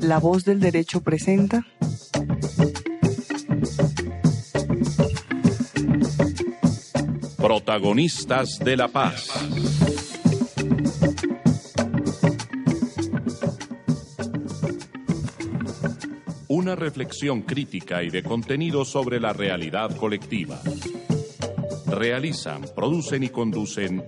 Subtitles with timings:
[0.00, 1.64] La voz del derecho presenta
[7.38, 9.30] Protagonistas de la paz.
[16.48, 20.60] Una reflexión crítica y de contenido sobre la realidad colectiva.
[21.86, 24.04] Realizan, producen y conducen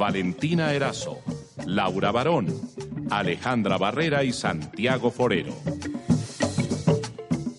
[0.00, 1.18] Valentina Erazo,
[1.66, 2.46] Laura Barón,
[3.10, 5.52] Alejandra Barrera y Santiago Forero.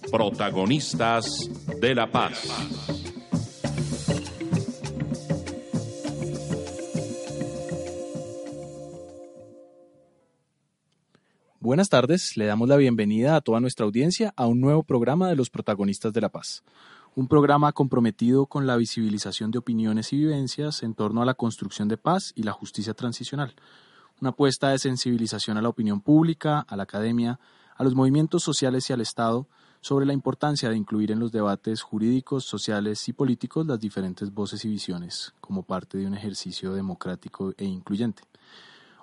[0.09, 1.47] Protagonistas
[1.79, 2.51] de la paz.
[11.59, 15.35] Buenas tardes, le damos la bienvenida a toda nuestra audiencia a un nuevo programa de
[15.35, 16.63] los protagonistas de la paz.
[17.13, 21.89] Un programa comprometido con la visibilización de opiniones y vivencias en torno a la construcción
[21.89, 23.53] de paz y la justicia transicional.
[24.21, 27.37] Una apuesta de sensibilización a la opinión pública, a la academia,
[27.75, 29.45] a los movimientos sociales y al Estado
[29.81, 34.63] sobre la importancia de incluir en los debates jurídicos, sociales y políticos las diferentes voces
[34.63, 38.23] y visiones como parte de un ejercicio democrático e incluyente.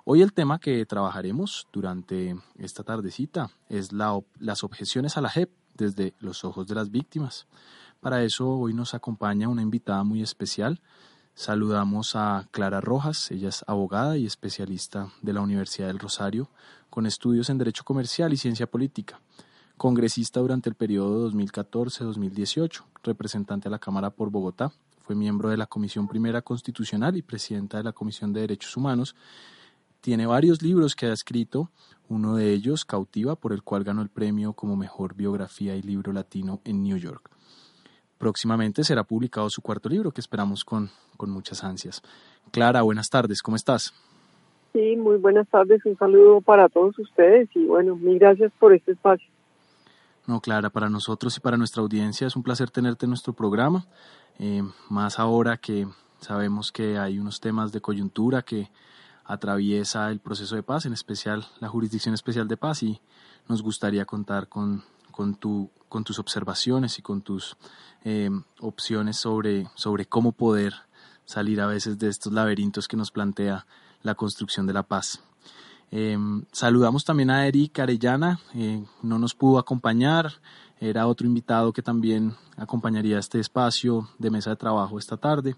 [0.03, 6.13] Hoy el tema que trabajaremos durante esta tardecita es las objeciones a la JEP desde
[6.19, 7.45] los ojos de las víctimas.
[7.99, 10.79] Para eso hoy nos acompaña una invitada muy especial.
[11.33, 16.49] Saludamos a Clara Rojas, ella es abogada y especialista de la Universidad del Rosario,
[16.89, 19.19] con estudios en Derecho Comercial y Ciencia Política,
[19.75, 25.67] congresista durante el periodo 2014-2018, representante a la Cámara por Bogotá, fue miembro de la
[25.67, 29.15] Comisión Primera Constitucional y presidenta de la Comisión de Derechos Humanos
[30.01, 31.71] tiene varios libros que ha escrito,
[32.07, 36.13] uno de ellos, Cautiva, por el cual ganó el premio como mejor biografía y libro
[36.13, 37.29] latino en New York.
[38.19, 42.03] Próximamente será publicado su cuarto libro, que esperamos con, con muchas ansias.
[42.51, 43.93] Clara, buenas tardes, ¿cómo estás?
[44.73, 48.91] Sí, muy buenas tardes, un saludo para todos ustedes y bueno, mil gracias por este
[48.91, 49.27] espacio.
[50.27, 53.87] No, Clara, para nosotros y para nuestra audiencia es un placer tenerte en nuestro programa,
[54.37, 55.87] eh, más ahora que
[56.19, 58.69] sabemos que hay unos temas de coyuntura que
[59.25, 62.99] atraviesa el proceso de paz, en especial la Jurisdicción Especial de Paz, y
[63.47, 64.83] nos gustaría contar con,
[65.19, 67.57] con, tu, con tus observaciones y con tus
[68.05, 68.29] eh,
[68.61, 70.73] opciones sobre, sobre cómo poder
[71.25, 73.67] salir a veces de estos laberintos que nos plantea
[74.01, 75.21] la construcción de la paz.
[75.91, 76.17] Eh,
[76.53, 80.31] saludamos también a Eric Arellana, eh, no nos pudo acompañar,
[80.79, 85.57] era otro invitado que también acompañaría este espacio de mesa de trabajo esta tarde.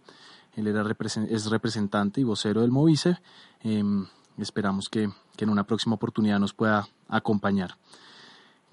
[0.56, 0.84] Él era
[1.30, 3.20] es representante y vocero del Movice.
[3.60, 4.08] Em,
[4.40, 5.08] esperamos que,
[5.38, 7.76] en una próxima oportunidad nos pueda acompañar.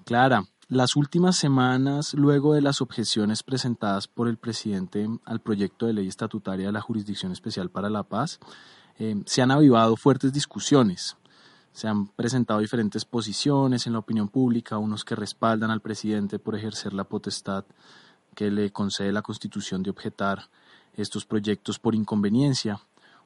[0.03, 5.93] Clara, las últimas semanas, luego de las objeciones presentadas por el presidente al proyecto de
[5.93, 8.39] ley estatutaria de la Jurisdicción Especial para la Paz,
[8.99, 11.17] em, se han avivado fuertes discusiones.
[11.73, 16.55] Se han presentado diferentes posiciones en la opinión pública, unos que respaldan al presidente por
[16.55, 17.65] ejercer la potestad
[18.35, 20.49] que le concede la Constitución de objetar
[20.93, 22.79] estos proyectos por inconveniencia,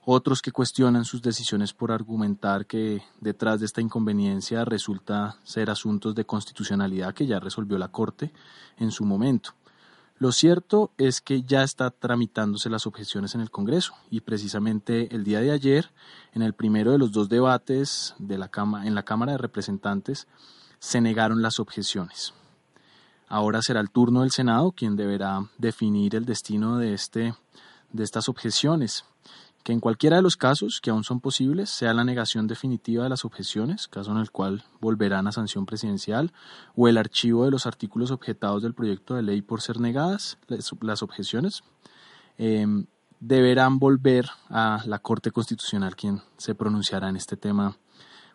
[0.05, 6.13] otros que cuestionan sus decisiones por argumentar que detrás de esta inconveniencia resulta ser asuntos
[6.15, 8.31] de constitucionalidad que ya resolvió la Corte
[8.77, 9.51] en su momento.
[10.19, 15.23] Lo cierto es que ya está tramitándose las objeciones en el Congreso y precisamente el
[15.23, 15.91] día de ayer,
[16.33, 18.49] en el primero de los dos debates de la
[18.83, 20.27] en la Cámara de Representantes,
[20.79, 22.33] se negaron las objeciones.
[23.27, 27.33] Ahora será el turno del Senado quien deberá definir el destino de, este,
[27.91, 29.05] de estas objeciones,
[29.63, 33.09] que en cualquiera de los casos que aún son posibles sea la negación definitiva de
[33.09, 36.33] las objeciones, caso en el cual volverán a sanción presidencial,
[36.75, 40.37] o el archivo de los artículos objetados del proyecto de ley por ser negadas
[40.81, 41.63] las objeciones,
[42.37, 42.85] em,
[43.21, 47.77] deberán volver a la Corte Constitucional quien se pronunciará en este tema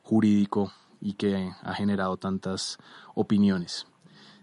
[0.02, 2.78] jurídico y que ha generado tantas
[3.14, 3.86] opiniones.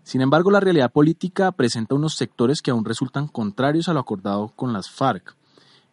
[0.04, 4.50] Sin embargo, la realidad política presenta unos sectores que aún resultan contrarios a lo acordado
[4.50, 5.36] con las FARC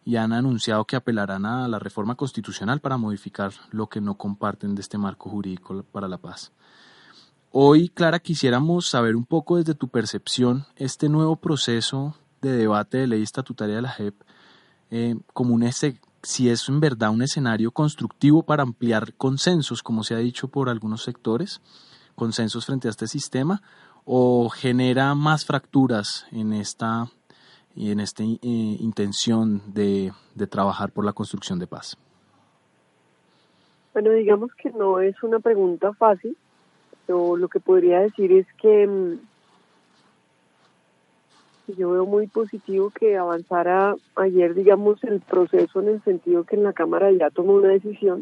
[0.05, 4.75] y han anunciado que apelarán a la reforma constitucional para modificar lo que no comparten
[4.75, 6.51] de este marco jurídico para la paz.
[7.51, 13.07] Hoy, Clara, quisiéramos saber un poco desde tu percepción este nuevo proceso de debate de
[13.07, 14.15] ley estatutaria de la JEP
[14.89, 15.63] eh, como un
[16.23, 20.69] si es en verdad un escenario constructivo para ampliar consensos, como se ha dicho por
[20.69, 21.61] algunos sectores,
[22.15, 23.61] consensos frente a este sistema,
[24.05, 27.09] o genera más fracturas en esta,
[27.75, 31.97] en esta eh, intención de, de trabajar por la construcción de paz.
[33.93, 36.35] Bueno, digamos que no es una pregunta fácil,
[37.05, 39.19] pero lo que podría decir es que mm,
[41.77, 46.63] yo veo muy positivo que avanzara ayer, digamos, el proceso en el sentido que en
[46.63, 48.21] la Cámara ya tomó una decisión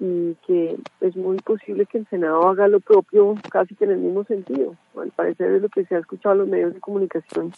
[0.00, 3.98] y que es muy posible que el Senado haga lo propio casi que en el
[3.98, 4.74] mismo sentido.
[5.00, 7.52] Al parecer es lo que se ha escuchado en los medios de comunicación.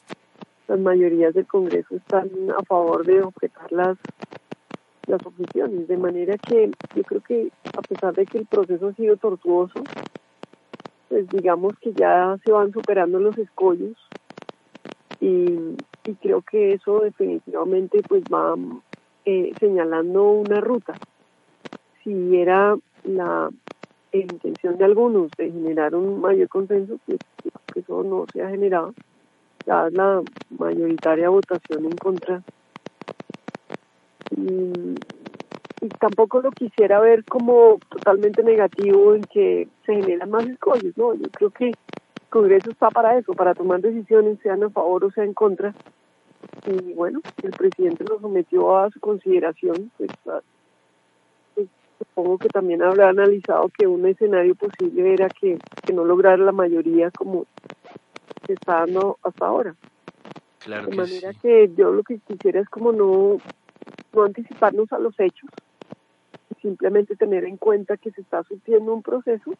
[0.68, 3.98] Las mayorías del Congreso están a favor de objetar las
[5.06, 8.94] las objeciones, de manera que yo creo que a pesar de que el proceso ha
[8.94, 9.82] sido tortuoso,
[11.08, 13.96] pues digamos que ya se van superando los escollos
[15.20, 15.76] y,
[16.20, 18.54] creo que eso definitivamente pues va
[19.24, 20.94] eh, señalando una ruta.
[22.02, 23.48] Si era la
[24.12, 27.18] intención de algunos de generar un mayor consenso, pues
[27.74, 28.92] eso no se ha generado.
[29.66, 30.22] Ya la
[30.58, 32.42] mayoritaria votación en contra.
[34.36, 34.94] Y,
[35.98, 41.14] tampoco lo quisiera ver como totalmente negativo en que se generan más escollos, ¿no?
[41.14, 41.72] Yo creo que
[42.30, 45.74] Congreso está para eso, para tomar decisiones, sean a favor o sea en contra.
[46.66, 50.10] Y bueno, el presidente lo sometió a su consideración, pues,
[51.54, 51.68] pues,
[51.98, 55.58] supongo que también habrá analizado que un escenario posible era que,
[55.92, 57.46] no lograra la mayoría como
[58.46, 59.74] se está dando hasta ahora.
[60.60, 63.38] Claro de manera que yo lo que quisiera es como no,
[64.12, 65.50] no anticiparnos a los hechos,
[66.62, 69.52] simplemente tener en cuenta que se está sufriendo un proceso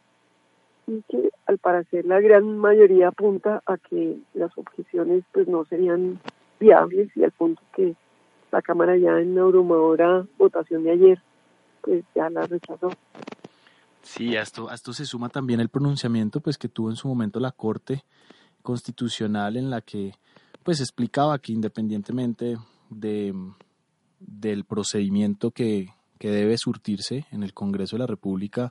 [0.87, 6.21] y que al parecer la gran mayoría apunta a que las objeciones pues no serían
[6.61, 7.95] viables y al punto que
[8.51, 11.23] la Cámara ya en la abrumadora votación de ayer
[11.83, 12.91] pues ya la rechazó.
[14.03, 17.09] Sí, a esto, a esto se suma también el pronunciamiento pues que tuvo en su
[17.09, 18.05] momento la Corte
[18.65, 20.15] Constitucional en la que
[20.65, 22.57] pues explicaba que independientemente
[22.89, 23.35] de,
[24.19, 28.71] del procedimiento que, que debe surtirse en el Congreso de la República,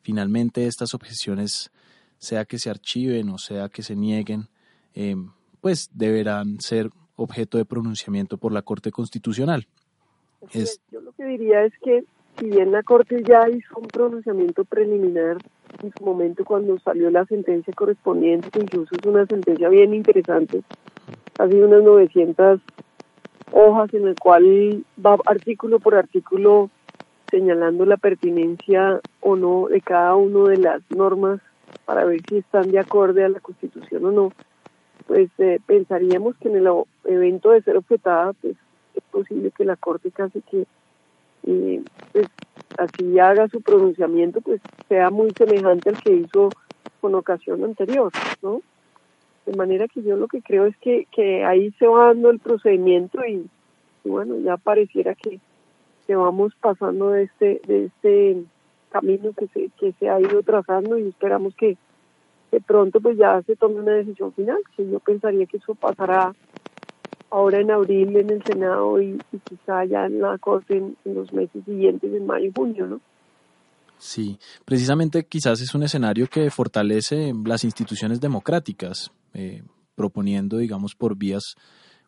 [0.00, 1.72] finalmente estas objeciones,
[2.18, 4.48] sea que se archiven o sea que se nieguen,
[4.94, 5.16] eh,
[5.60, 9.66] pues deberán ser objeto de pronunciamiento por la Corte Constitucional.
[10.90, 12.04] Yo lo que diría es que
[12.38, 15.38] si bien la Corte ya hizo un pronunciamiento preliminar
[15.82, 20.62] en su momento cuando salió la sentencia correspondiente, que incluso es una sentencia bien interesante,
[21.34, 22.60] casi unas 900
[23.52, 26.70] hojas en el cual va artículo por artículo
[27.30, 31.40] señalando la pertinencia o no de cada una de las normas
[31.84, 34.32] para ver si están de acorde a la Constitución o no,
[35.06, 36.68] pues eh, pensaríamos que en el
[37.04, 38.56] evento de ser objetada, pues
[38.94, 40.66] es posible que la Corte casi que
[41.46, 41.82] eh,
[42.12, 42.26] pues
[42.78, 46.50] así haga su pronunciamiento, pues sea muy semejante al que hizo
[47.00, 48.12] con ocasión anterior,
[48.42, 48.62] ¿no?
[49.46, 52.38] De manera que yo lo que creo es que, que ahí se va dando el
[52.38, 53.46] procedimiento y
[54.04, 55.40] bueno, ya pareciera que
[56.06, 58.44] que vamos pasando de este, de este
[58.90, 61.76] camino que se, que se ha ido trazando y esperamos que
[62.52, 66.34] de pronto pues ya se tome una decisión final, yo pensaría que eso pasará
[67.34, 71.64] ahora en abril en el Senado y, quizá ya en la Corte en, los meses
[71.64, 73.00] siguientes, en mayo y junio, ¿no?
[73.98, 79.62] Sí, precisamente quizás es un escenario que fortalece las instituciones democráticas, eh,
[79.96, 81.56] proponiendo, digamos, por vías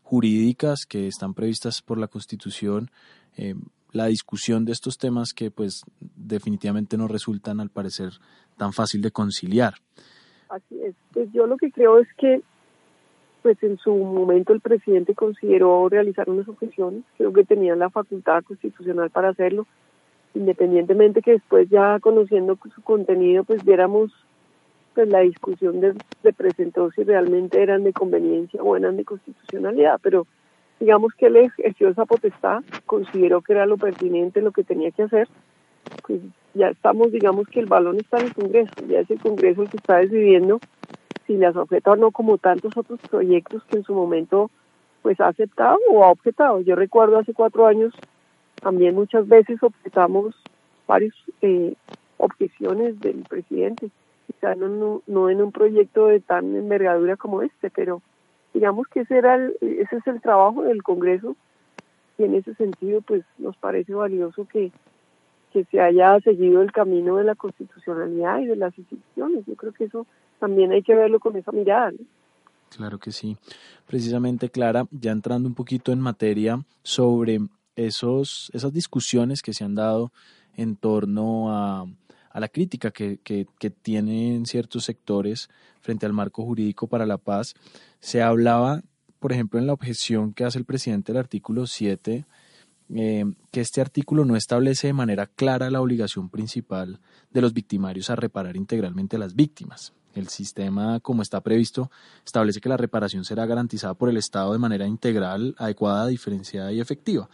[0.02, 2.90] jurídicas que están previstas por la Constitución,
[3.36, 3.54] eh,
[3.90, 8.10] la discusión de estos temas que pues definitivamente no resultan al parecer
[8.56, 9.74] tan fácil de conciliar.
[10.48, 12.42] Así es, pues yo lo que creo es que
[13.46, 18.42] pues en su momento el presidente consideró realizar unas objeciones, creo que tenía la facultad
[18.42, 19.68] constitucional para hacerlo,
[20.34, 24.10] independientemente que después ya conociendo su contenido pues viéramos
[24.96, 30.00] pues la discusión de, de presentó si realmente eran de conveniencia o eran de constitucionalidad,
[30.02, 30.26] pero
[30.80, 35.04] digamos que él ejerció esa potestad, consideró que era lo pertinente, lo que tenía que
[35.04, 35.28] hacer,
[36.04, 36.20] pues
[36.54, 39.68] ya estamos, digamos que el balón está en el Congreso, ya es el Congreso el
[39.68, 40.58] que está decidiendo
[41.26, 44.50] si las objeta o no como tantos otros proyectos que en su momento
[45.02, 46.60] pues ha aceptado o ha objetado.
[46.60, 47.94] Yo recuerdo hace cuatro años
[48.60, 50.34] también muchas veces objetamos
[50.86, 51.74] varias eh,
[52.18, 53.90] objeciones del presidente,
[54.26, 58.02] quizá no, no en un proyecto de tan envergadura como este, pero
[58.54, 61.36] digamos que ese, era ese es el trabajo del Congreso
[62.18, 64.72] y en ese sentido pues nos parece valioso que,
[65.52, 69.44] que se haya seguido el camino de la constitucionalidad y de las instituciones.
[69.46, 70.06] Yo creo que eso
[70.38, 71.92] también hay que verlo con esa mirada.
[72.70, 73.36] Claro que sí.
[73.86, 77.40] Precisamente, Clara, ya entrando un poquito en materia sobre
[77.76, 80.12] esos, esas discusiones que se han dado
[80.56, 81.86] en torno a,
[82.34, 85.48] la crítica que, que, tienen ciertos sectores
[85.80, 87.54] frente al marco jurídico para la paz,
[88.00, 88.82] se hablaba,
[89.20, 92.26] por ejemplo, en la objeción que hace el presidente del artículo 7,
[92.94, 97.00] eh, que este artículo no establece de manera clara la obligación principal
[97.30, 99.94] de los victimarios a reparar integralmente a las víctimas.
[100.16, 101.90] El sistema, como está previsto,
[102.24, 106.80] establece que la reparación será garantizada por el Estado de manera integral, adecuada, diferenciada y
[106.80, 107.28] efectiva,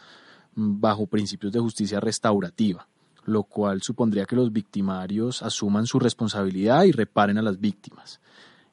[0.56, 2.88] bajo principios de justicia restaurativa,
[3.24, 8.20] lo cual supondría que los victimarios asuman su responsabilidad y reparen a las víctimas.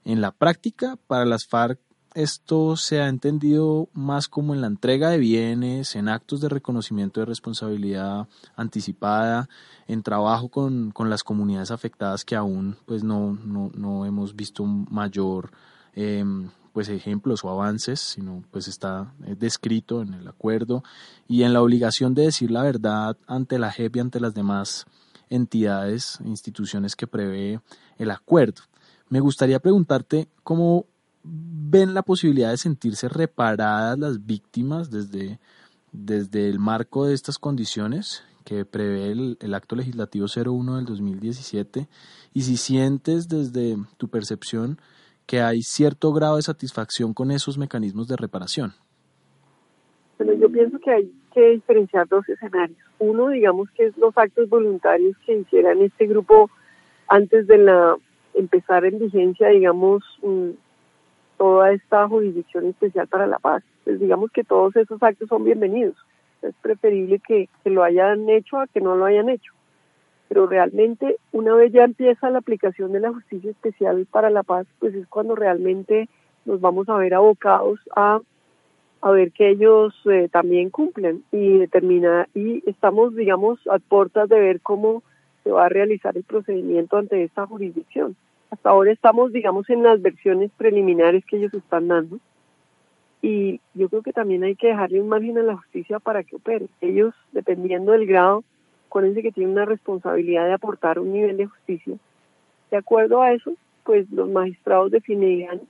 [0.04, 1.80] En la práctica, para las FARC
[2.14, 7.20] esto se ha entendido más como en la entrega de bienes, en actos de reconocimiento
[7.20, 9.50] de responsabilidad anticipada,
[9.88, 15.52] en trabajo con, las comunidades afectadas que aún pues no, no, hemos visto mayor
[15.94, 20.84] em, pues ejemplos o avances, sino pues está eh, descrito en el acuerdo
[21.28, 24.86] y en la obligación de decir la verdad ante la JEP y ante las demás
[25.30, 27.60] entidades, instituciones que prevé
[27.98, 28.64] el acuerdo.
[29.10, 30.86] Me gustaría preguntarte cómo
[31.30, 35.40] ven la posibilidad de sentirse reparadas las víctimas desde,
[35.92, 41.88] desde el marco de estas condiciones que prevé el, acto legislativo 01 del 2017
[42.34, 44.80] y si sientes desde tu percepción
[45.28, 48.74] que hay cierto grado de satisfacción con esos mecanismos de reparación.
[50.18, 52.80] Bueno, yo pienso que hay que diferenciar dos escenarios.
[52.98, 56.50] Uno, digamos que es los actos voluntarios que hicieran este grupo
[57.08, 57.96] antes de la
[58.34, 60.04] empezar en vigencia, digamos,
[61.40, 63.64] toda esta jurisdicción especial para la paz.
[63.86, 65.96] Pues digamos que todos esos actos son bienvenidos.
[66.42, 69.54] Es preferible que, lo hayan hecho a que no lo hayan hecho.
[70.28, 74.68] Pero realmente una vez ya empieza la aplicación de la justicia especial para la paz,
[74.80, 76.10] pues es cuando realmente
[76.44, 78.20] nos vamos a ver abocados a,
[79.02, 84.40] a ver que ellos eh, también cumplen y determina y estamos digamos a puertas de
[84.40, 85.04] ver cómo
[85.46, 88.18] se va a realizar el procedimiento ante esta jurisdicción.
[88.50, 92.20] Hasta ahora estamos, digamos, en las versiones preliminares que ellos están dando.
[93.22, 96.38] Y yo creo que también hay que dejarle un margen a la justicia para que
[96.38, 96.68] opere.
[96.82, 98.44] Ellos, dependiendo del grado,
[98.88, 101.96] acuérdense que tienen una responsabilidad de aportar un nivel de justicia.
[102.72, 103.54] De acuerdo a eso,
[103.84, 105.62] pues los magistrados definirán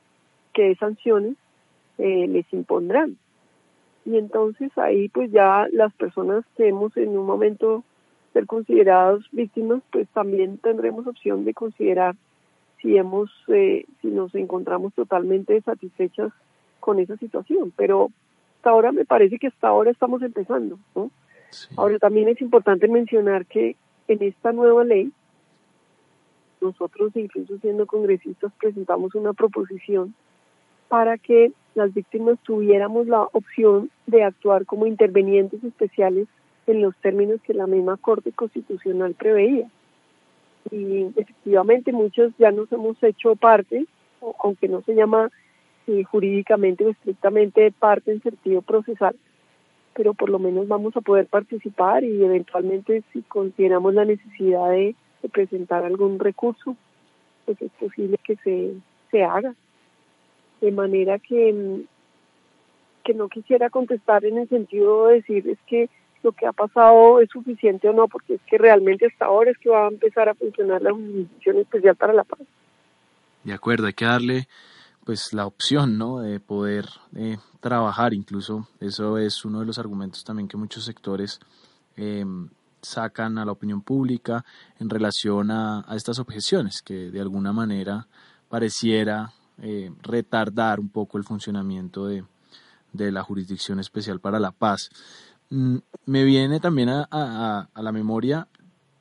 [0.54, 1.36] qué sanciones
[1.98, 3.18] eh, les impondrán.
[4.06, 7.84] Y entonces ahí pues ya las personas que hemos en un momento
[8.34, 12.16] ser considerados víctimas, pues también tendremos opción de considerar
[12.82, 16.32] si hemos, eh, si nos encontramos totalmente satisfechas
[16.80, 17.74] con esa situación.
[17.76, 18.10] Pero
[18.56, 20.80] hasta ahora me parece que hasta ahora estamos empezando.
[20.96, 21.12] ¿no?
[21.78, 23.76] Ahora también es importante mencionar que
[24.08, 25.12] en esta nueva ley,
[26.62, 30.14] nosotros incluso siendo congresistas presentamos una proposición
[30.90, 36.28] para que las víctimas tuviéramos la opción de actuar como intervenientes especiales
[36.68, 39.70] en los términos que la misma Corte Constitucional preveía
[40.72, 43.86] y efectivamente muchos ya nos hemos hecho parte,
[44.44, 45.30] aunque no se llama
[45.88, 49.16] eh, jurídicamente o estrictamente parte en sentido procesal,
[49.96, 54.96] pero por lo menos vamos a poder participar y eventualmente si consideramos la necesidad de,
[55.34, 56.78] presentar algún recurso,
[57.46, 58.74] pues es posible que se,
[59.12, 59.54] se haga.
[60.62, 61.84] De manera que,
[63.04, 65.90] que no quisiera contestar en el sentido de decir es que
[66.24, 69.58] lo que ha pasado es suficiente o no, porque es que realmente hasta ahora es
[69.58, 72.40] que va a empezar a funcionar la jurisdicción especial para la paz.
[73.44, 74.48] De acuerdo, hay que darle
[75.06, 76.20] pues la opción, ¿no?
[76.20, 76.86] De poder
[77.16, 81.40] eh, trabajar, incluso eso es uno de los argumentos también que muchos sectores
[81.96, 82.50] em,
[82.82, 84.46] sacan a la opinión pública
[84.80, 88.08] en relación a, estas objeciones que de alguna manera
[88.50, 92.24] pareciera eh, retardar un poco el funcionamiento de,
[92.94, 94.90] de la jurisdicción especial para la paz.
[95.50, 98.48] Mm, me viene también a, la memoria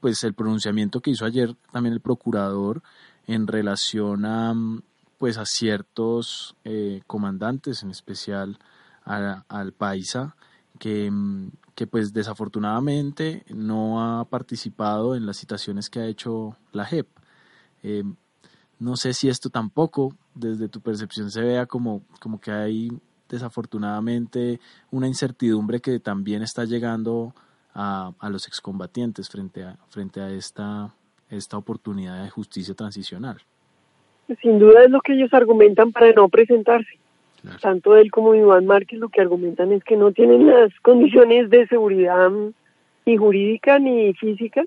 [0.01, 2.83] pues el pronunciamiento que hizo ayer también el procurador
[3.27, 4.83] en relación a mm,
[5.19, 8.59] pues a ciertos eh, comandantes en especial
[9.05, 10.37] al paisa
[10.79, 16.85] que, mm, que pues desafortunadamente no ha participado en las citaciones que ha hecho la
[16.85, 17.09] JEP.
[17.83, 18.05] Eh,
[18.79, 22.91] no sé si esto tampoco desde tu percepción se vea como, como que hay
[23.29, 27.35] desafortunadamente una incertidumbre que también está llegando
[27.75, 30.95] a, a los excombatientes frente a, frente a esta,
[31.31, 33.39] esta oportunidad de justicia transicional.
[34.43, 36.99] Sin duda es lo que ellos argumentan para no presentarse.
[37.63, 41.67] Tanto él como Iván Márquez lo que argumentan es que no tienen las condiciones de
[41.69, 42.31] seguridad
[43.07, 44.65] ni jurídica ni física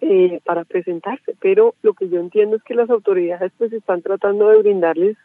[0.00, 1.34] eh, para presentarse.
[1.40, 5.16] Pero lo que yo entiendo es que las autoridades pues están tratando de brindarles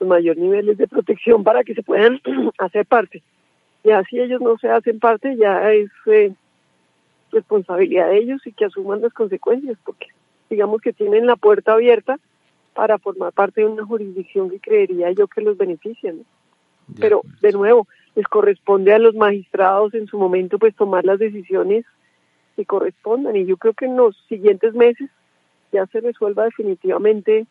[0.00, 2.20] mayor niveles de protección para que se puedan
[2.58, 3.22] hacer parte.
[3.82, 6.32] Ya si ellos no se hacen parte, ya es eh,
[7.30, 10.08] responsabilidad de ellos y que asuman las consecuencias, porque
[10.48, 12.18] digamos que tienen la puerta abierta
[12.74, 16.14] para formar parte de una jurisdicción que creería yo que los beneficia.
[16.98, 21.84] Pero, de nuevo, les corresponde a los magistrados en su momento pues tomar las decisiones
[22.56, 25.10] que correspondan y yo creo que en los siguientes meses
[25.72, 27.46] ya se resuelva definitivamente,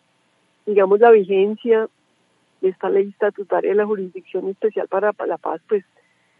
[0.65, 1.89] digamos, la vigencia
[2.63, 5.83] de esta ley estatutaria de la Jurisdicción Especial para la Paz, pues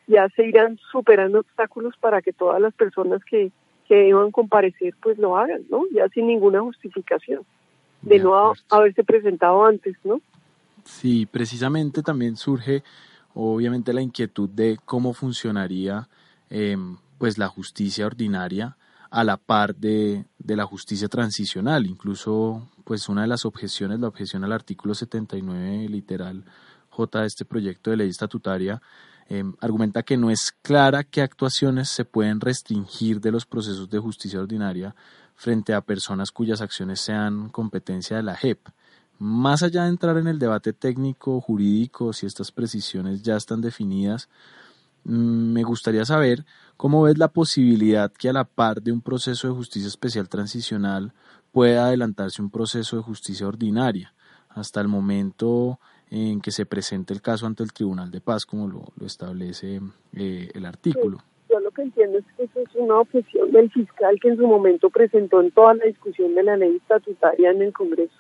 [0.08, 3.52] ya se irán superando obstáculos para que todas las personas que,
[3.88, 5.84] que deban comparecer pues lo hagan, ¿no?
[5.92, 7.44] Ya sin ninguna justificación
[8.02, 10.22] de, no haberse presentado antes, ¿no?
[10.86, 12.84] Sí, precisamente también surge
[13.34, 16.08] obviamente la inquietud de cómo funcionaría
[16.50, 18.78] em, pues la justicia ordinaria
[19.14, 21.86] a la par de, de, la justicia transicional.
[21.86, 26.44] Incluso, pues una de las objeciones, la objeción al artículo 79 literal
[26.90, 28.82] J de este proyecto de ley estatutaria,
[29.30, 34.00] em, argumenta que no es clara qué actuaciones se pueden restringir de los procesos de
[34.00, 34.96] justicia ordinaria
[35.36, 38.68] frente a personas cuyas acciones sean competencia de la JEP.
[39.20, 44.28] Más allá de entrar en el debate técnico, jurídico, si estas precisiones ya están definidas,
[45.04, 46.46] me gustaría saber
[46.78, 51.14] cómo ves la posibilidad que a la par de un proceso de justicia especial transicional
[51.52, 54.14] pueda adelantarse un proceso de justicia ordinaria
[54.50, 55.80] hasta el momento
[56.10, 59.82] en que se presente el caso ante el Tribunal de Paz, como lo, establece
[60.14, 61.20] eh, el artículo
[61.54, 64.48] yo lo que entiendo es que eso es una objeción del fiscal que en su
[64.48, 68.16] momento presentó en toda la discusión de la ley estatutaria en el Congreso.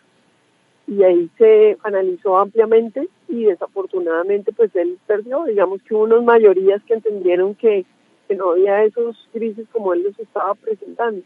[0.93, 6.83] Y ahí se analizó ampliamente y desafortunadamente pues él perdió, digamos que hubo unas mayorías
[6.83, 7.85] que entendieron que,
[8.27, 11.23] que no había esos crisis como él los estaba presentando.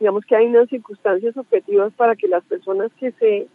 [0.00, 3.46] Digamos que hay unas circunstancias objetivas para que las personas que se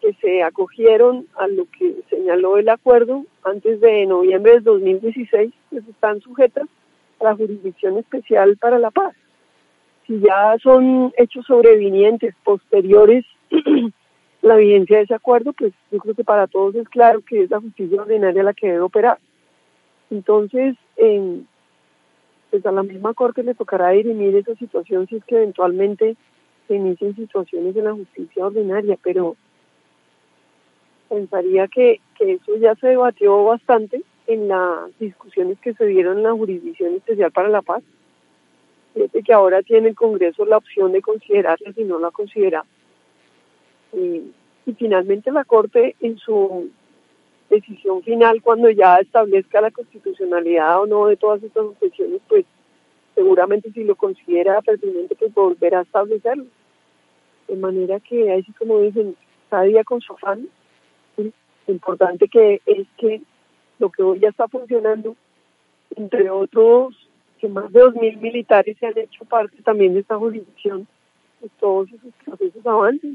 [0.00, 5.88] que se acogieron a lo que señaló el acuerdo antes de noviembre del 2016, pues
[5.88, 6.68] están sujetas
[7.18, 9.16] a la Jurisdicción Especial para la Paz.
[10.06, 13.24] Si ya son hechos sobrevinientes posteriores
[14.48, 17.50] la vigencia de ese acuerdo, pues yo creo que para todos es claro que es
[17.50, 19.18] la justicia ordinaria la que debe operar.
[20.10, 20.76] Entonces,
[22.50, 26.16] pues a la misma Corte le tocará dirimir esa situación si es que eventualmente
[26.66, 29.36] se inicien situaciones en la justicia ordinaria, pero
[31.08, 36.32] pensaría que, eso ya se debatió bastante en las discusiones que se dieron en la
[36.32, 37.82] Jurisdicción Especial para la Paz.
[38.94, 42.64] Fíjate que ahora tiene el Congreso la opción de considerarla si no la considera.
[43.92, 44.32] y
[44.74, 46.70] finalmente la Corte en su
[47.48, 52.44] decisión final, cuando ya establezca la constitucionalidad o no de todas estas objeciones, pues
[53.14, 56.46] seguramente si lo considera pertinente, pues volverá a establecerlo.
[57.48, 59.16] De manera que, así como dicen,
[59.48, 60.48] cada día con su afán,
[61.66, 63.22] importante que es que
[63.78, 65.16] lo que hoy ya está funcionando,
[65.96, 66.94] entre otros,
[67.38, 70.86] que más de 2.000 militares se han hecho parte también de esta jurisdicción,
[71.40, 73.10] pues todos esos procesos avances.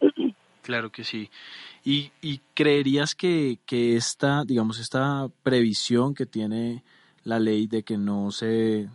[0.62, 1.28] Claro que sí.
[1.84, 2.10] ¿Y,
[2.54, 6.84] creerías que, que esta, digamos, esta previsión que tiene
[7.24, 8.88] la ley de que no se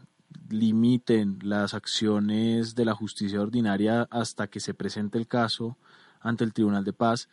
[0.50, 5.78] limiten las acciones de la justicia ordinaria hasta que se presente el caso
[6.22, 7.30] ante el Tribunal de Paz,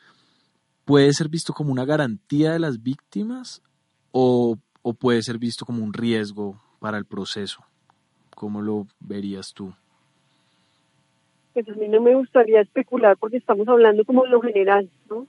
[0.84, 3.62] puede ser visto como una garantía de las víctimas
[4.10, 4.58] o,
[4.98, 7.64] puede ser visto como un riesgo para el proceso?
[8.34, 9.74] ¿Cómo lo verías tú?
[11.54, 15.26] Pues a mí no me gustaría especular porque estamos hablando como de lo general, ¿no?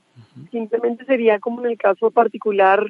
[0.51, 2.85] Simplemente sería como en el caso particular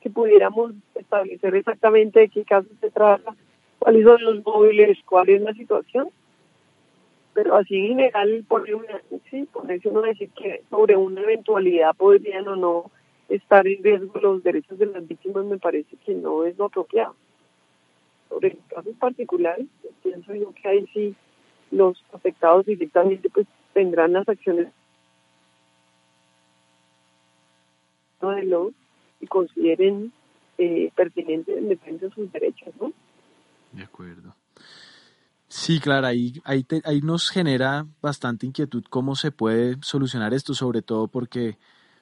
[0.00, 3.34] que pudiéramos establecer exactamente de qué caso se trata,
[3.78, 6.10] cuáles son los móviles, cuál es la situación
[7.36, 8.98] pero así general pone una,
[9.30, 12.90] sí, ponerse uno decir que sobre una eventualidad podrían o no
[13.28, 17.14] estar en riesgo los derechos de las víctimas me parece que no es lo apropiado.
[18.30, 19.66] Sobre casos particulares,
[20.02, 21.14] pienso yo que ahí sí
[21.70, 24.68] los afectados directamente pues tendrán las acciones
[28.20, 28.72] de los
[29.20, 30.12] y consideren
[30.58, 32.92] eh, pertinente en defensa de sus derechos, ¿no?
[33.72, 34.34] De acuerdo.
[35.48, 40.82] Sí, claro, ahí, ahí, ahí nos genera bastante inquietud cómo se puede solucionar esto, sobre
[40.82, 41.56] todo porque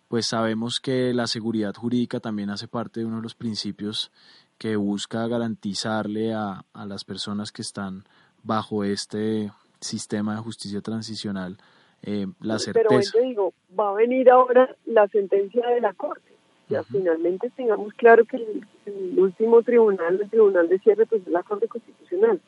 [0.09, 4.13] pues sabemos que la seguridad jurídica también hace parte de uno de los principios
[4.59, 8.05] que busca garantizarle a, a las personas que están
[8.45, 11.59] bajo este sistema de justicia transicional
[12.03, 12.89] eh, la certeza.
[12.89, 16.33] Pero te digo, va a venir ahora la sentencia de la Corte.
[16.69, 21.29] Ya finalmente tengamos claro que el, el, último tribunal, el tribunal de cierre, pues es
[21.29, 22.41] la Corte Constitucional.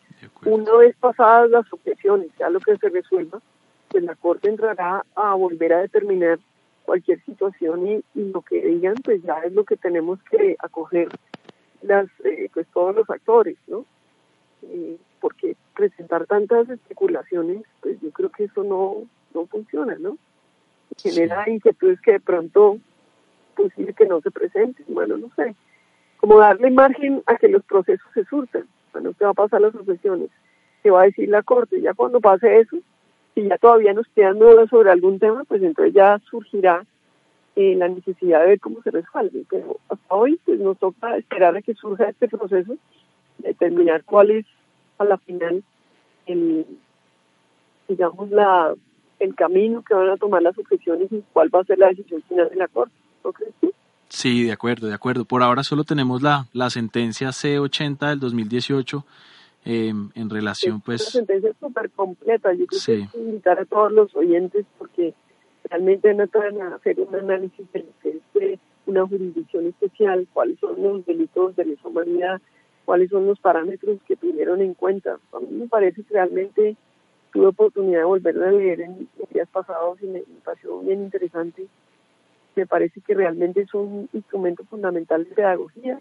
[0.44, 3.40] Una vez pasadas las objeciones, ya lo que se resuelva,
[3.88, 6.38] pues la Corte entrará a volver a determinar
[6.86, 11.08] cualquier situación y, lo que digan pues ya es lo que tenemos que acoger
[11.82, 13.84] las eh, pues todos los actores, ¿no?
[14.62, 20.18] Eh, porque presentar tantas especulaciones, pues yo creo que eso no, no funciona, ¿no?
[20.98, 22.78] Genera inquietudes que de pronto
[23.56, 25.56] posible que no se presenten, bueno, no sé,
[26.18, 29.72] como darle margen a que los procesos se surten, bueno, ¿qué va a pasar las
[29.72, 30.30] sucesiones?
[30.84, 31.80] ¿Qué va a decir la Corte?
[31.80, 32.76] Ya cuando pase eso,
[33.34, 36.86] si ya todavía nos quedan dudas sobre algún tema, pues entonces ya surgirá
[37.56, 39.42] eh, la necesidad de ver cómo se resuelve.
[39.50, 42.76] Pero hasta hoy pues nos toca esperar a que surja este proceso,
[43.38, 44.46] determinar cuál es
[44.98, 45.62] a la final
[46.26, 46.66] el,
[47.88, 48.74] digamos, la
[49.18, 52.22] el camino que van a tomar las objeciones y cuál va a ser la decisión
[52.28, 52.94] final de la Corte.
[53.24, 53.72] ¿No crees tú?
[54.08, 55.24] Sí, de acuerdo, de acuerdo.
[55.24, 59.04] Por ahora solo tenemos la, la sentencia C80 del 2018
[59.64, 61.02] eh, en relación, pues...
[61.02, 62.52] Una sentencia súper completa.
[62.52, 65.14] Yo creo que invitar a todos los oyentes porque
[65.64, 70.28] realmente no van a hacer un análisis de lo que es eh, una jurisdicción especial,
[70.32, 72.40] cuáles son los delitos de lesa humanidad,
[72.86, 75.18] cuáles son los parámetros que tuvieron en cuenta.
[75.32, 76.76] A mí me parece que realmente
[77.32, 81.02] tuve oportunidad de volverla a leer en los días pasados y me, me pareció bien
[81.02, 81.66] interesante.
[82.54, 86.00] Me parece que realmente es un instrumento fundamental de pedagogía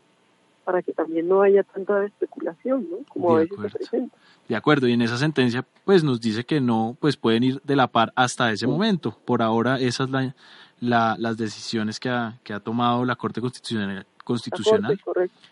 [0.64, 2.98] para que también no haya tanta especulación, ¿no?
[3.10, 4.18] Como a veces se presenta.
[4.48, 7.76] De acuerdo, y en esa sentencia pues nos dice que no, pues pueden ir de
[7.76, 9.18] la par hasta ese momento.
[9.26, 10.36] Por ahora esas la,
[10.80, 15.00] la, las decisiones que ha, que ha tomado la Corte Constitucional, constitucional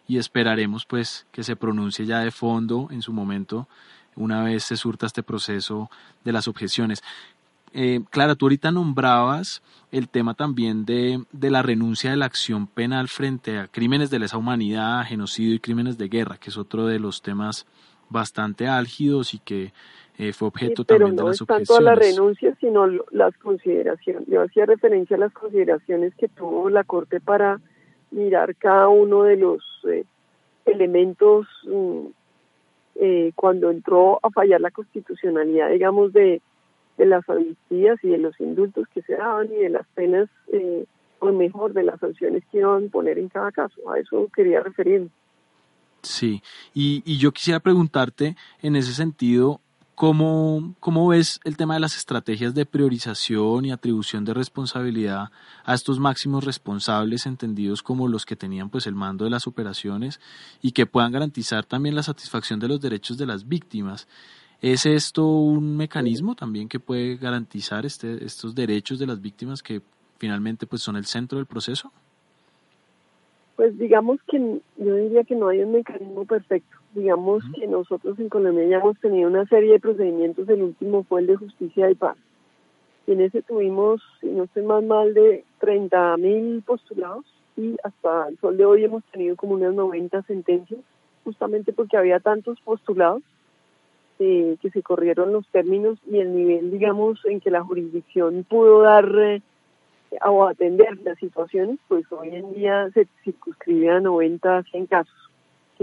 [0.05, 3.69] y esperaremos pues que se pronuncie ya de fondo en su momento
[4.15, 5.89] una vez se surta este proceso
[6.23, 7.01] de las objeciones.
[7.75, 12.67] Eh, Clara, tú ahorita nombrabas el tema también de, de, la renuncia de la acción
[12.67, 16.85] penal frente a crímenes de lesa humanidad, genocidio y crímenes de guerra, que es otro
[16.85, 17.65] de los temas
[18.09, 19.73] bastante álgidos y que
[20.19, 21.69] eh, fue objeto también de las objeciones.
[21.69, 24.27] no tanto a la renuncia, sino las consideraciones.
[24.27, 27.59] Yo hacía referencia a las consideraciones que tuvo la Corte para
[28.13, 30.05] mirar cada uno de los eh,
[30.65, 32.05] elementos mm,
[32.95, 36.41] eh, cuando entró a fallar la constitucionalidad, digamos, de
[36.97, 40.85] de las amnistías y de los indultos que se daban y de las penas, eh,
[41.19, 43.89] o mejor, de las sanciones que iban a poner en cada caso.
[43.89, 45.09] A eso quería referirme.
[46.01, 49.61] Sí, y, y yo quisiera preguntarte en ese sentido,
[49.95, 55.29] ¿cómo, ¿cómo ves el tema de las estrategias de priorización y atribución de responsabilidad
[55.65, 60.19] a estos máximos responsables, entendidos como los que tenían pues el mando de las operaciones
[60.61, 64.07] y que puedan garantizar también la satisfacción de los derechos de las víctimas?
[64.61, 69.81] ¿Es esto un mecanismo también que puede garantizar este, estos derechos de las víctimas que
[70.17, 71.91] finalmente pues son el centro del proceso?
[73.57, 74.39] Pues digamos que
[74.77, 76.77] yo diría que no hay un mecanismo perfecto.
[76.93, 81.21] Digamos que nosotros en Colombia ya hemos tenido una serie de procedimientos, el último fue
[81.21, 82.17] el de justicia y paz.
[83.07, 87.25] Y en ese tuvimos, si no estoy más mal, de 30 mil postulados
[87.57, 90.79] y hasta el sol de hoy hemos tenido como unas 90 sentencias,
[91.23, 93.23] justamente porque había tantos postulados
[94.19, 98.81] eh, que se corrieron los términos y el nivel, digamos, en que la jurisdicción pudo
[98.81, 99.41] dar eh,
[100.25, 105.22] o atender las situaciones, pues hoy en día se circunscribe a 90 a 100 casos,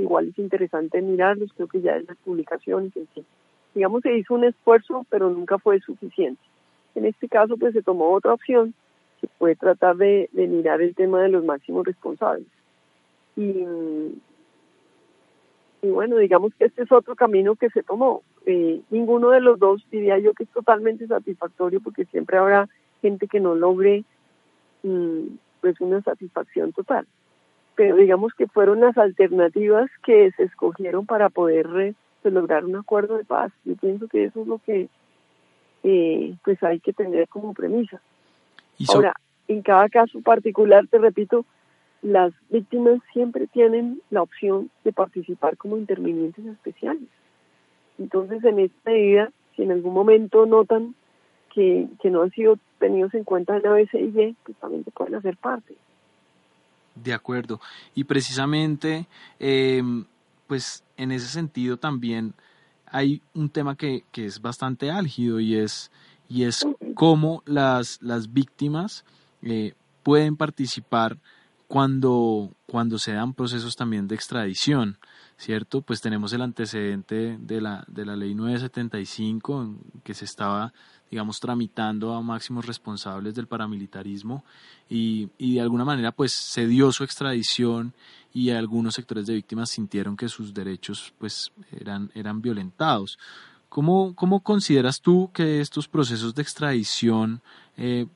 [0.01, 3.27] igual es interesante mirarlos, creo que ya en las publicaciones, en fin.
[3.75, 6.43] Digamos, se hizo un esfuerzo, pero nunca fue suficiente.
[6.95, 8.75] En este caso, pues se tomó otra opción,
[9.21, 12.47] que fue tratar de, mirar el tema de los máximos responsables.
[13.37, 13.65] Y,
[15.83, 18.23] y bueno, digamos que este es otro camino que se tomó.
[18.47, 22.69] Eh, ninguno de los dos diría yo que es totalmente satisfactorio porque siempre habrá
[23.03, 24.05] gente que no logre
[24.83, 25.27] mm,
[25.61, 27.07] pues una satisfacción total.
[27.81, 32.77] Pero digamos que fueron las alternativas que se escogieron para poder eh, pues, lograr un
[32.77, 33.53] acuerdo de paz.
[33.65, 34.91] Yo pienso que eso es lo que
[35.83, 38.03] eh, pues hay que tener como premisa.
[38.93, 39.15] Ahora,
[39.49, 41.47] en cada caso particular, te repito,
[42.03, 47.09] las víctimas siempre tienen la opción de participar como intervinientes especiales.
[47.99, 50.95] Entonces, en esta medida, si en algún momento notan
[51.55, 55.39] que, que no han sido tenidos en cuenta en ABCY, pues también se pueden hacer
[55.39, 55.77] parte.
[56.95, 57.61] De acuerdo.
[57.95, 59.07] Y precisamente,
[59.39, 59.83] eh,
[60.47, 62.35] pues en ese sentido también
[62.87, 65.91] hay un tema que, que es bastante álgido y es,
[66.29, 69.05] y es cómo las, las víctimas
[69.43, 71.19] eh, pueden participar
[71.69, 74.99] cuando, cuando se dan procesos también de extradición,
[75.37, 75.83] ¿cierto?
[75.83, 80.73] Pues tenemos el antecedente de la, de la ley 975 que se estaba,
[81.11, 84.45] digamos, tramitando a máximos responsables del paramilitarismo
[84.89, 87.95] y, y de alguna manera pues se dio su extradición
[88.33, 93.19] y algunos sectores de víctimas sintieron que sus derechos pues eran, eran violentados.
[93.69, 97.41] ¿Cómo, ¿Cómo consideras tú que estos procesos de extradición
[97.77, 98.07] eh,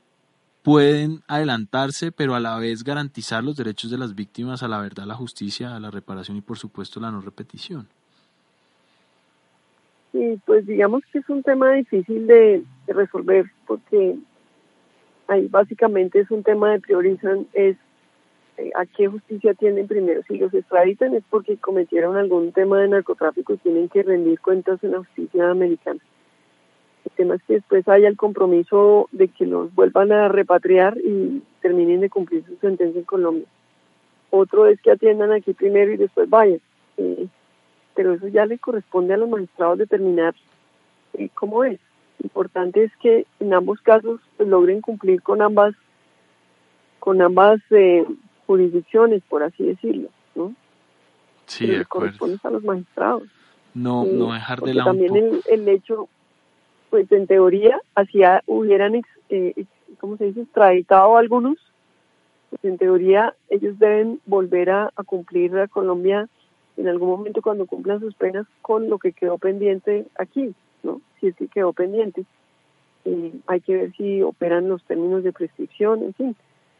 [0.63, 5.03] pueden adelantarse, pero a la vez garantizar los derechos de las víctimas a la verdad,
[5.03, 7.87] a la justicia, a la reparación y por supuesto la no repetición.
[10.15, 14.15] Sí, pues digamos que es un tema difícil de, resolver porque
[15.27, 17.75] ahí básicamente es un tema de priorizan es
[18.55, 20.21] eh, a qué justicia tienen primero.
[20.25, 24.81] Si los extraditan es porque cometieron algún tema de narcotráfico y tienen que rendir cuentas
[24.85, 25.99] en la justicia americana.
[27.03, 31.41] El tema es que después haya el compromiso de que los vuelvan a repatriar y
[31.61, 33.47] terminen de cumplir su sentencia en Colombia.
[34.29, 36.61] Otro es que atiendan aquí primero y después vayan.
[36.95, 37.27] Eh,
[37.95, 40.35] pero eso ya le corresponde a los magistrados determinar
[41.13, 41.79] eh, cómo es.
[42.23, 45.75] Importante es que en ambos casos pues, logren cumplir con ambas
[46.99, 48.03] con ambas eh,
[48.47, 50.55] jurisdicciones, por así decirlo, ¿no?
[51.45, 53.23] Sí, de corresponde a los magistrados.
[53.75, 54.89] No, no dejar de lado.
[54.89, 56.09] También el, el hecho
[56.95, 59.65] pues en teoría, así hubieran, eh,
[59.99, 61.57] ¿cómo se dice?, extraditado a algunos,
[62.49, 66.29] pues en teoría ellos deben volver a, cumplir a Colombia
[66.77, 71.01] en algún momento cuando cumplan sus penas con lo que quedó pendiente aquí, ¿no?
[71.19, 72.25] Si es que quedó pendiente.
[73.05, 76.35] Eh, hay que ver si operan los términos de prescripción, en fin,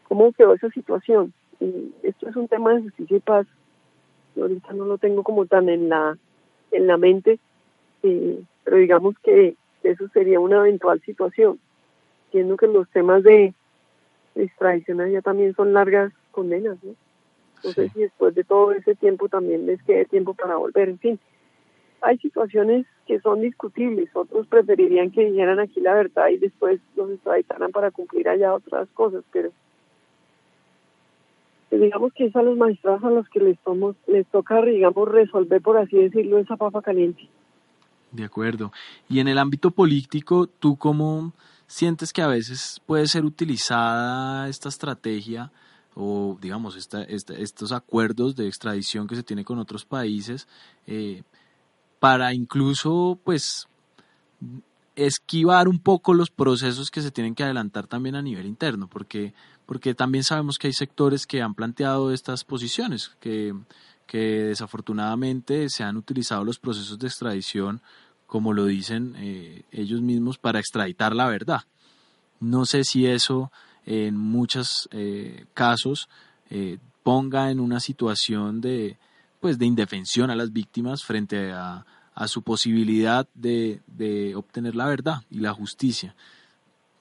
[0.07, 1.33] cómo quedó esa situación.
[2.03, 3.47] esto es un tema de justicia y paz.
[4.35, 6.17] ahorita no lo tengo como tan en la
[6.71, 7.39] en la mente,
[8.03, 11.59] eh, pero digamos que eso sería una eventual situación.
[12.31, 13.53] Siendo que los temas de
[14.35, 16.95] extradición ya también son largas condenas, ¿no?
[17.65, 20.99] No sé si después de todo ese tiempo también les quede tiempo para volver, en
[20.99, 21.19] fin.
[22.01, 27.09] Hay situaciones que son discutibles, otros preferirían que dijeran aquí la verdad y después los
[27.11, 29.51] extraditaran para cumplir allá otras cosas, pero
[31.69, 33.57] pues digamos que es a los magistrados a los que les,
[34.07, 37.27] les toca, digamos, resolver, por así decirlo, esa papa caliente.
[38.11, 38.71] De acuerdo.
[39.09, 41.33] Y en el ámbito político, ¿tú cómo
[41.67, 45.51] sientes que a veces puede ser utilizada esta estrategia
[45.95, 50.47] o, digamos, estos acuerdos de extradición que se tiene con otros países
[50.85, 51.23] eh,
[51.99, 53.67] para incluso, pues,
[54.95, 58.87] esquivar un poco los procesos que se tienen que adelantar también a nivel interno?
[58.87, 59.33] Porque,
[59.65, 63.55] porque también sabemos que hay sectores que han planteado estas posiciones, que
[64.05, 67.81] que desafortunadamente se han utilizado los procesos de extradición
[68.27, 71.61] como lo dicen eh, ellos mismos, para extraditar la verdad.
[72.39, 73.51] No sé si eso
[73.85, 76.09] en muchos eh, casos
[76.49, 78.97] eh, ponga en una situación de,
[79.39, 81.85] pues, de indefensión a las víctimas frente a,
[82.27, 86.15] su posibilidad de, de, obtener la verdad y la justicia.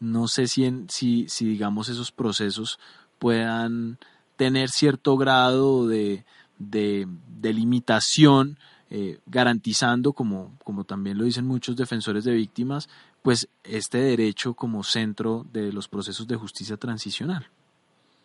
[0.00, 2.80] No sé si, en, si, si, digamos, esos procesos
[3.20, 3.98] puedan
[4.34, 6.24] tener cierto grado de,
[6.58, 8.58] de, de limitación
[8.90, 12.88] eh, garantizando, como, como también lo dicen muchos defensores de víctimas,
[13.24, 17.46] pues este derecho como centro de los procesos de justicia transicional.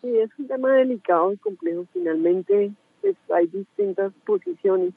[0.02, 1.86] Sí, es un tema delicado y complejo.
[1.94, 4.92] Finalmente pues, hay distintas posiciones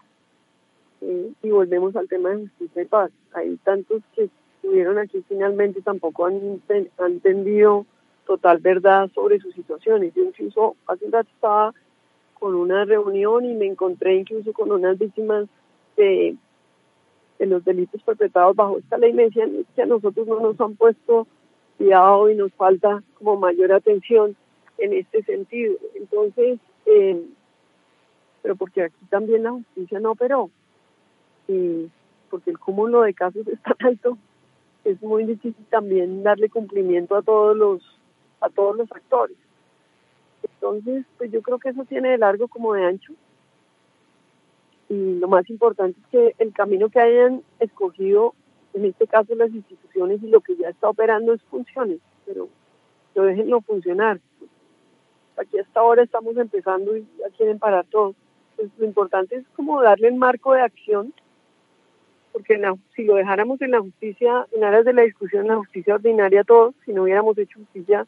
[0.99, 3.11] eh, y volvemos al tema de justicia y paz.
[3.33, 6.61] Hay tantos que estuvieron aquí finalmente tampoco han,
[6.97, 7.85] han entendido
[8.27, 10.13] total verdad sobre sus situaciones.
[10.13, 11.73] Yo incluso hace un rato estaba
[12.33, 15.47] con una reunión y me encontré incluso con unas víctimas
[15.95, 16.35] de,
[17.39, 21.27] los delitos perpetrados bajo esta ley me decían que a nosotros no nos han puesto
[21.77, 24.35] cuidado y nos falta como mayor atención
[24.77, 25.75] en este sentido.
[25.95, 27.21] Entonces, eh,
[28.41, 30.49] pero porque aquí también la justicia no operó,
[31.47, 31.89] y
[32.29, 34.17] porque el cúmulo de casos es tan alto,
[34.83, 37.99] es muy difícil también darle cumplimiento a todos los
[38.41, 39.37] a todos los actores.
[40.43, 43.13] Entonces, pues yo creo que eso tiene de largo como de ancho
[44.93, 48.35] y lo más importante es que el camino que hayan escogido,
[48.73, 52.47] en este caso las instituciones y lo que ya está operando es funciones, pero
[53.15, 54.19] lo déjenlo funcionar.
[55.37, 58.13] Aquí hasta ahora estamos empezando y ya quieren parar todo.
[58.55, 61.11] Pues lo importante es como darle el marco de acción,
[62.31, 62.61] porque
[62.95, 66.43] si lo dejáramos en la justicia, en aras de la discusión, en la justicia ordinaria
[66.43, 68.05] todo, si no hubiéramos hecho justicia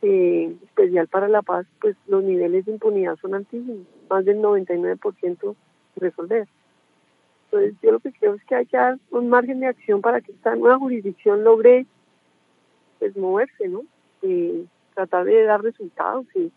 [0.00, 5.56] eh, especial para la paz, pues los niveles de impunidad son altísimos, más del 99%
[5.96, 6.48] resolver.
[7.46, 10.20] Entonces yo lo que creo es que hay que dar un margen de acción para
[10.20, 11.86] que esta nueva jurisdicción logre
[12.98, 13.82] pues moverse, ¿no?
[14.22, 16.52] Y tratar de dar resultados y,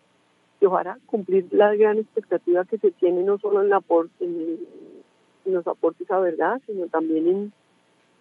[0.65, 3.83] ojalá cumplir la gran expectativa que se tiene no solo en, la
[4.21, 4.59] en,
[5.43, 7.53] en los aportes a verdad, sino también en,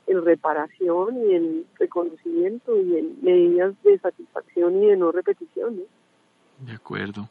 [0.07, 5.83] en reparación y en reconocimiento y en medidas de satisfacción y de no repetición.
[6.59, 7.29] De acuerdo.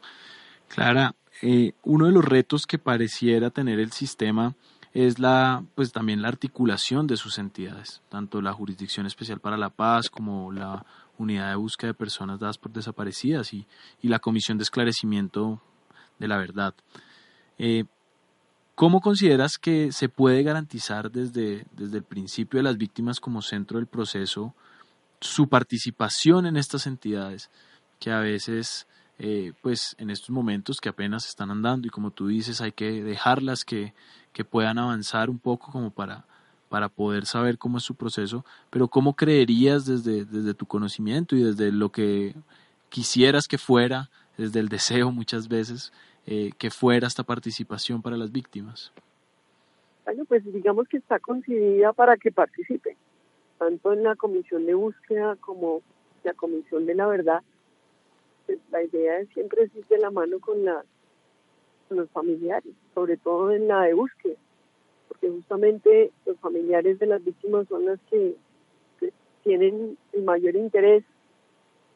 [0.68, 4.54] Clara, eh, uno de los retos que pareciera tener el sistema
[4.92, 9.70] es la, pues también la articulación de sus entidades, tanto la Jurisdicción Especial para la
[9.70, 10.84] Paz como la
[11.16, 13.66] Unidad de Búsqueda de Personas Dadas por Desaparecidas y,
[14.02, 15.62] la Comisión de Esclarecimiento
[16.18, 16.74] de la Verdad.
[17.58, 17.84] Eh,
[18.74, 23.78] ¿Cómo consideras que se puede garantizar desde, desde el principio de las víctimas como centro
[23.78, 24.54] del proceso
[25.20, 27.50] su participación en estas entidades
[28.00, 28.86] que a veces
[29.18, 33.02] eh, pues en estos momentos que apenas están andando y como tú dices hay que
[33.02, 33.94] dejarlas que,
[34.32, 36.24] que puedan avanzar un poco como para,
[36.68, 41.42] para poder saber cómo es su proceso, pero ¿cómo creerías desde, desde tu conocimiento y
[41.42, 42.34] desde lo que
[42.88, 45.92] quisieras que fuera, desde el deseo muchas veces,
[46.26, 48.92] eh, que fuera esta participación para las víctimas?
[50.04, 52.96] Bueno, pues digamos que está concebida para que participen,
[53.58, 55.82] tanto en la comisión de búsqueda como
[56.24, 57.42] la comisión de la verdad,
[58.56, 60.84] pues, la idea es siempre ir de la mano con, la,
[61.90, 64.36] los familiares, sobre todo en la de búsqueda,
[65.08, 68.34] porque justamente los familiares de las víctimas son las que,
[69.44, 71.02] tienen el mayor interés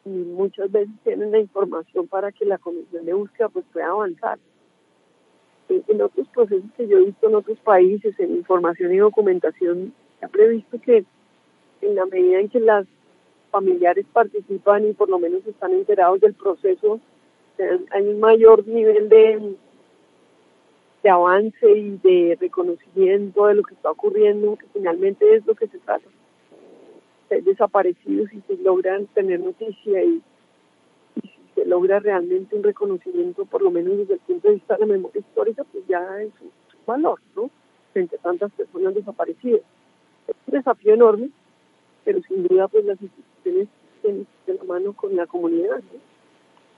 [0.03, 4.37] y muchas veces tienen la información para que la comisión de búsqueda pues pueda avanzar.
[5.69, 10.25] En, otros procesos que yo he visto en otros países, en información y documentación, se
[10.25, 11.05] ha previsto que
[11.79, 12.85] en la medida en que las
[13.51, 16.99] familiares participan y por lo menos están enterados del proceso,
[17.91, 19.55] hay un mayor nivel de,
[21.03, 25.67] de avance y de reconocimiento de lo que está ocurriendo, que finalmente es lo que
[25.67, 26.07] se trata.
[27.29, 30.21] Ser desaparecidos y se logran tener noticia y,
[31.15, 34.75] y si se logra realmente un reconocimiento, por lo menos desde el punto de vista
[34.75, 36.51] de la memoria histórica, pues ya es un,
[36.85, 37.49] valor, ¿no?
[37.91, 39.61] Frente a tantas personas desaparecidas.
[40.25, 41.29] Es un desafío enorme,
[42.07, 43.67] pero sin duda pues las instituciones
[44.01, 45.81] tienen de la mano con la comunidad.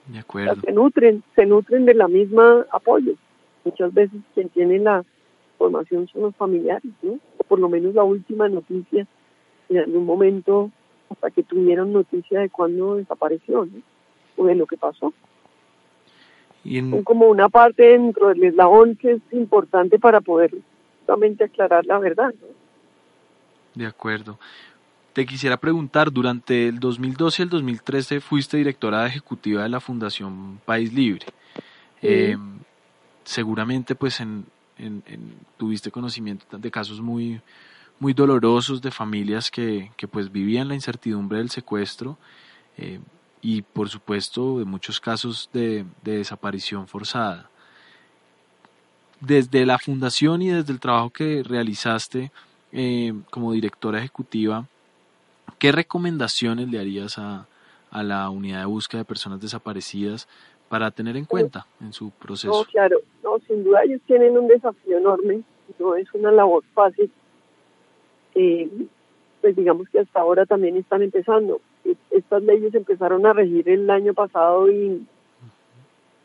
[0.07, 0.59] De acuerdo.
[0.59, 3.13] se nutren, se nutren de la misma apoyo.
[3.63, 5.05] Muchas veces quien tiene la
[5.59, 7.19] formación son los familiares, ¿no?
[7.37, 9.05] O por lo menos la última noticia
[9.69, 10.71] en algún momento
[11.11, 13.81] hasta que tuvieron noticia de cuándo desapareció, ¿no?
[14.35, 15.13] O de lo que pasó.
[16.63, 20.55] Y Son como una parte dentro del eslabón que es importante para poder
[20.97, 22.33] justamente aclarar la verdad.
[22.41, 22.47] ¿no?
[23.75, 24.39] De acuerdo.
[25.19, 30.61] Te quisiera preguntar, durante el 2012 y el 2013 fuiste directora ejecutiva de la Fundación
[30.63, 31.25] País Libre.
[32.01, 32.37] Eh,
[33.25, 34.45] seguramente pues en,
[35.57, 37.41] tuviste conocimiento de casos muy,
[37.99, 42.17] muy dolorosos de familias que, pues vivían la incertidumbre del secuestro
[42.77, 43.01] eh,
[43.41, 47.49] y por supuesto de muchos casos de, desaparición forzada.
[49.19, 52.31] Desde la fundación y desde el trabajo que realizaste
[52.71, 54.65] eh, como directora ejecutiva,
[55.57, 57.47] ¿Qué recomendaciones le harías a,
[57.91, 60.27] la unidad de búsqueda de personas desaparecidas
[60.69, 62.59] para tener en cuenta en su proceso?
[62.59, 65.41] No, claro, no, sin duda ellos tienen un desafío enorme,
[65.79, 67.11] no es una labor fácil.
[68.35, 68.69] Eh,
[69.41, 71.61] pues digamos que hasta ahora también están empezando.
[72.11, 75.05] Estas leyes empezaron a regir el año pasado y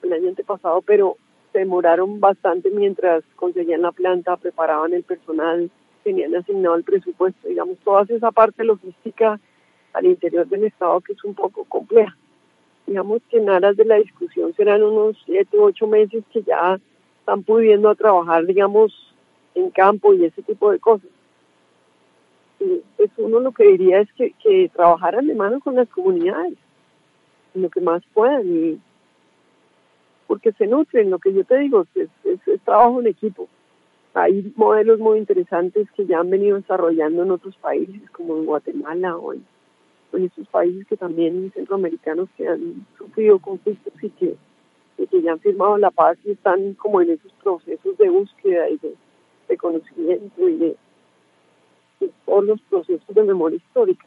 [0.02, 1.16] el año antepasado, pero
[1.52, 5.70] se demoraron bastante mientras conseguían la planta, preparaban el personal,
[6.04, 9.40] tenían asignado el presupuesto, digamos, toda esa parte logística
[9.92, 12.16] al interior del Estado que es un poco compleja.
[12.86, 16.78] Digamos que en aras de la discusión serán unos siete u ocho meses que ya
[17.18, 18.92] están pudiendo trabajar, digamos,
[19.54, 21.08] en campo y ese tipo de cosas.
[22.60, 26.54] Y pues uno lo que diría es que, que trabajaran de mano con las comunidades,
[27.54, 28.80] lo que más puedan, y
[30.26, 33.48] porque se nutren, lo que yo te digo, es, es trabajo en equipo
[34.14, 39.16] hay modelos muy interesantes que ya han venido desarrollando en otros países, como en Guatemala
[39.16, 39.44] o en,
[40.12, 44.36] esos países que también centroamericanos que han sufrido conflictos y que,
[45.20, 49.56] ya han firmado la paz y están como en esos procesos de búsqueda y de,
[49.56, 50.76] conocimiento y de,
[52.24, 54.06] todos los procesos de memoria histórica.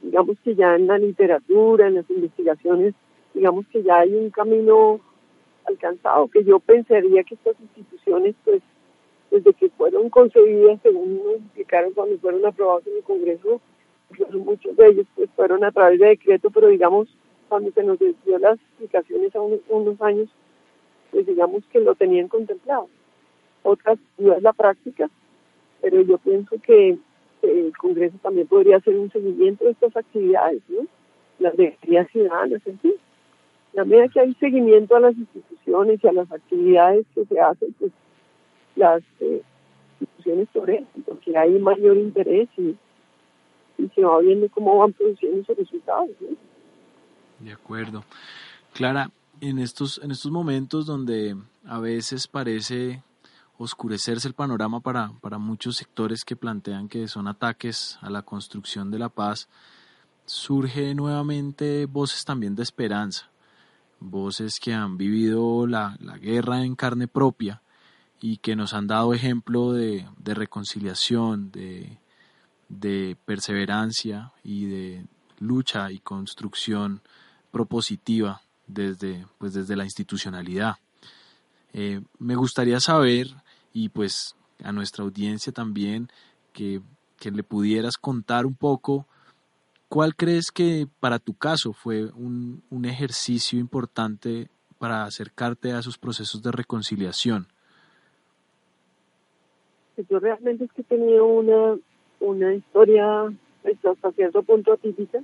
[0.00, 2.94] Digamos que ya en la literatura, en las investigaciones,
[3.34, 5.00] digamos que ya hay un camino
[5.66, 8.62] alcanzado, que yo pensaría que estas instituciones pues
[9.30, 13.60] desde que fueron concebidas, según nos explicaron cuando fueron aprobados en el Congreso,
[14.32, 17.08] muchos de ellos pues fueron a través de decreto, pero digamos,
[17.48, 20.28] cuando se nos dio las explicaciones a unos, años,
[21.10, 22.88] pues digamos que lo tenían contemplado.
[23.62, 25.10] Otras no es la práctica,
[25.80, 26.98] pero yo pienso que
[27.42, 30.86] el Congreso también podría hacer un seguimiento de estas actividades, ¿no?
[31.38, 31.76] Las de
[32.12, 32.94] ciudadanas, en fin.
[33.72, 37.74] La medida que hay seguimiento a las instituciones y a las actividades que se hacen,
[37.78, 37.92] pues
[38.78, 39.42] las eh,
[40.00, 42.76] instituciones sobre porque hay mayor interés y,
[43.94, 46.10] se va viendo cómo van produciendo esos resultados.
[47.38, 48.02] De acuerdo.
[48.72, 53.04] Clara, en estos, en estos momentos donde a veces parece
[53.56, 58.90] oscurecerse el panorama para, para muchos sectores que plantean que son ataques a la construcción
[58.90, 59.48] de la paz,
[60.26, 63.30] surge nuevamente voces también de esperanza,
[64.00, 67.62] voces que han vivido la, la guerra en carne propia
[68.20, 71.98] y que nos han dado ejemplo de, de reconciliación, de,
[72.68, 75.06] de perseverancia y de
[75.38, 77.00] lucha y construcción
[77.50, 80.76] propositiva desde, pues desde la institucionalidad.
[81.72, 83.28] Eh, me gustaría saber,
[83.72, 86.10] y pues a nuestra audiencia también,
[86.52, 86.82] que,
[87.18, 89.06] que, le pudieras contar un poco
[89.88, 95.98] cuál crees que para tu caso fue un, un ejercicio importante para acercarte a esos
[95.98, 97.48] procesos de reconciliación.
[100.08, 101.78] Yo realmente es que tenido una,
[102.20, 103.32] una historia
[103.62, 105.20] pues, hasta cierto punto atípica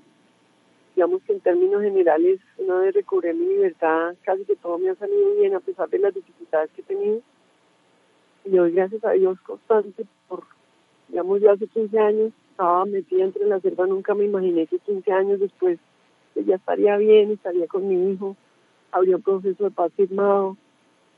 [0.94, 4.94] digamos que en términos generales, una vez recobré mi libertad, casi que todo me ha
[4.94, 7.20] salido bien a pesar de las dificultades que he tenido.
[8.44, 10.44] Y doy gracias a Dios constante por,
[11.08, 15.12] digamos, yo hace 15 años estaba metida entre la selva, nunca me imaginé que 15
[15.12, 15.78] años después
[16.36, 18.36] ya estaría bien, estaría con mi hijo,
[18.92, 20.56] habría un proceso de paz firmado,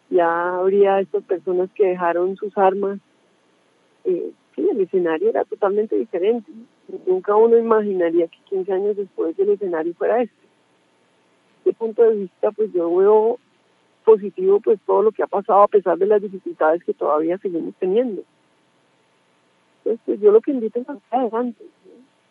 [0.09, 2.99] ya habría estas personas que dejaron sus armas.
[4.07, 6.51] Eh, sí, el escenario era totalmente diferente.
[7.07, 10.47] Nunca uno imaginaría que 15 años después el escenario fuera este.
[11.65, 13.39] De punto de vista, pues yo veo
[14.05, 17.75] positivo pues todo lo que ha pasado a pesar de las dificultades que todavía seguimos
[17.81, 18.23] teniendo.
[19.79, 21.65] Entonces, pues yo lo que invito es a adelante,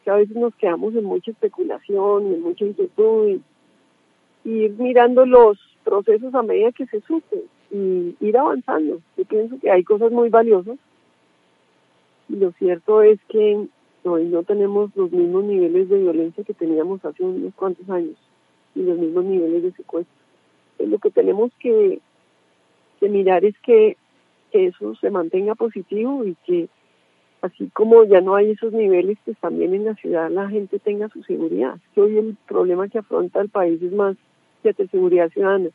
[0.05, 3.41] que a veces nos quedamos en mucha especulación y en mucha inquietud y,
[4.45, 8.99] ir mirando los procesos a medida que se supe y ir avanzando.
[9.17, 10.77] Yo pienso que hay cosas muy valiosas
[12.29, 13.67] lo cierto es que
[14.03, 18.17] hoy no tenemos los mismos niveles de violencia que teníamos hace unos cuantos años
[18.75, 20.15] y los mismos niveles de secuestro.
[20.79, 21.99] lo que tenemos que,
[22.99, 23.97] que mirar es que,
[24.51, 26.69] eso se mantenga positivo y que
[27.41, 31.09] así como ya no hay esos niveles, pues también en la ciudad la gente tenga
[31.09, 31.77] su seguridad.
[31.93, 34.15] Que hoy el problema que afronta el país es más
[34.63, 35.71] de seguridad ciudadana.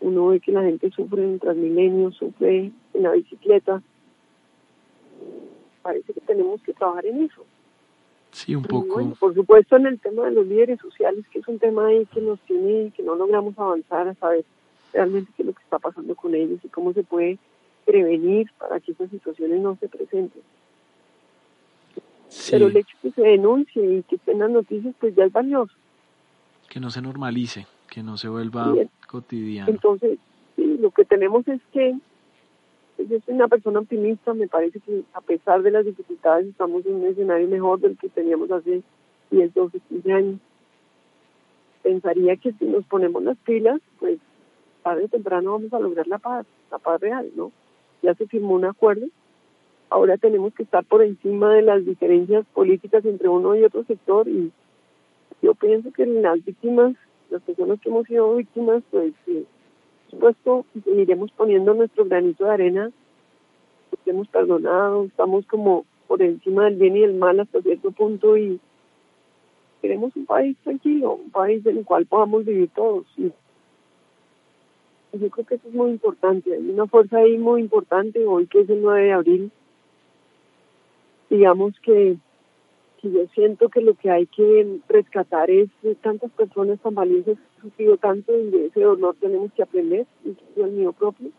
[0.00, 3.80] Uno ve que la gente sufre en Transmilenio, sufre en la bicicleta,
[5.82, 7.44] parece que tenemos que trabajar en eso.
[8.32, 9.14] Sí, un poco.
[9.18, 12.20] por supuesto, en el tema de los líderes sociales, que es un tema ahí que
[12.20, 14.44] nos tiene, que no logramos avanzar a saber
[14.92, 17.38] realmente qué es lo que está pasando con ellos y cómo se puede
[17.84, 20.42] prevenir para que esas situaciones no se presenten.
[22.50, 25.32] Pero el hecho de que se denuncie y que estén las noticias, pues ya es
[25.32, 25.72] valioso.
[26.68, 28.72] Que no se normalice, que no se vuelva
[29.08, 29.70] cotidiano.
[29.70, 30.18] Entonces,
[30.54, 31.96] sí, lo que tenemos es que
[33.08, 36.94] yo soy una persona optimista, me parece que a pesar de las dificultades estamos en
[36.94, 38.82] un escenario mejor del que teníamos hace
[39.30, 40.40] 10, 12, 15 años.
[41.82, 44.18] Pensaría que si nos ponemos las pilas, pues
[44.82, 47.52] tarde o temprano vamos a lograr la paz, la paz real, ¿no?
[48.02, 49.06] Ya se firmó un acuerdo,
[49.88, 54.28] ahora tenemos que estar por encima de las diferencias políticas entre uno y otro sector
[54.28, 54.52] y
[55.42, 56.94] yo pienso que las víctimas,
[57.30, 59.12] las personas que hemos sido víctimas, pues...
[59.26, 59.44] Eh,
[60.10, 62.90] supuesto, seguiremos poniendo nuestro granito de arena,
[63.90, 68.36] porque hemos perdonado, estamos como por encima del bien y del mal hasta cierto punto
[68.36, 68.60] y
[69.80, 73.06] queremos un país tranquilo, un país en el cual podamos vivir todos.
[73.16, 73.32] Y
[75.12, 78.60] yo creo que eso es muy importante, hay una fuerza ahí muy importante hoy que
[78.60, 79.50] es el 9 de abril.
[81.28, 82.16] Digamos que
[83.02, 85.70] y yo siento que lo que hay que rescatar es
[86.02, 90.64] tantas personas tan valiosas que sufrido tanto y de ese dolor tenemos que aprender, incluso
[90.64, 91.30] el mío propio,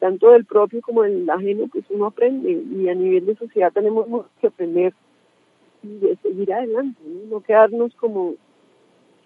[0.00, 4.26] tanto del propio como del ajeno, pues uno aprende y a nivel de sociedad tenemos
[4.40, 4.92] que aprender
[5.82, 7.00] y de seguir adelante,
[7.30, 8.34] no, quedarnos como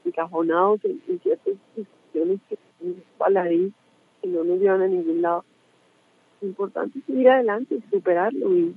[0.05, 2.59] encajonados en, ciertas discusiones que
[3.18, 3.72] baladí
[4.20, 5.44] que no nos llevan a ningún lado.
[6.40, 8.74] Lo importante es seguir adelante superarlo y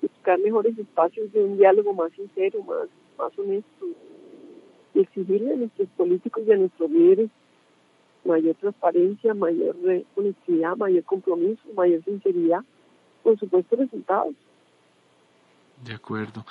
[0.00, 3.86] buscar mejores espacios de un diálogo más sincero, más, más honesto,
[5.00, 7.30] exigirle a nuestros políticos y a nuestros líderes
[8.26, 9.76] mayor transparencia, mayor
[10.16, 12.60] honestidad, mayor compromiso, mayor sinceridad,
[13.22, 14.34] por supuesto resultados.
[15.84, 16.44] De acuerdo.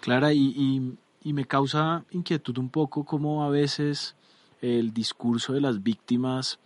[0.00, 4.16] Clara, y, me causa inquietud un poco cómo a veces
[4.62, 6.58] el discurso de las víctimas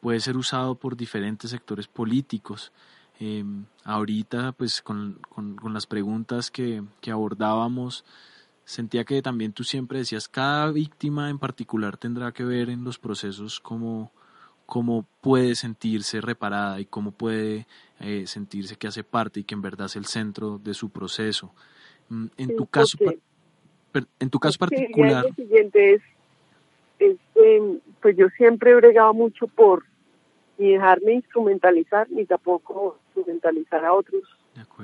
[0.00, 2.72] puede ser usado por diferentes sectores políticos.
[3.20, 3.44] Eh,
[3.84, 5.20] ahorita, pues con,
[5.70, 8.04] las preguntas que, abordábamos,
[8.68, 12.98] sentía que también tú siempre decías, cada víctima en particular tendrá que ver en los
[12.98, 14.12] procesos cómo,
[14.66, 17.66] cómo puede sentirse reparada y cómo puede
[17.98, 21.54] eh, sentirse que hace parte y que en verdad es el centro de su proceso.
[22.10, 22.98] Mm, en tu caso,
[24.20, 25.24] en tu caso particular...
[25.34, 26.02] siguiente es,
[26.98, 27.16] es
[28.02, 29.84] pues yo siempre he bregado mucho por
[30.58, 34.24] ni dejarme instrumentalizar, ni tampoco instrumentalizar a otros.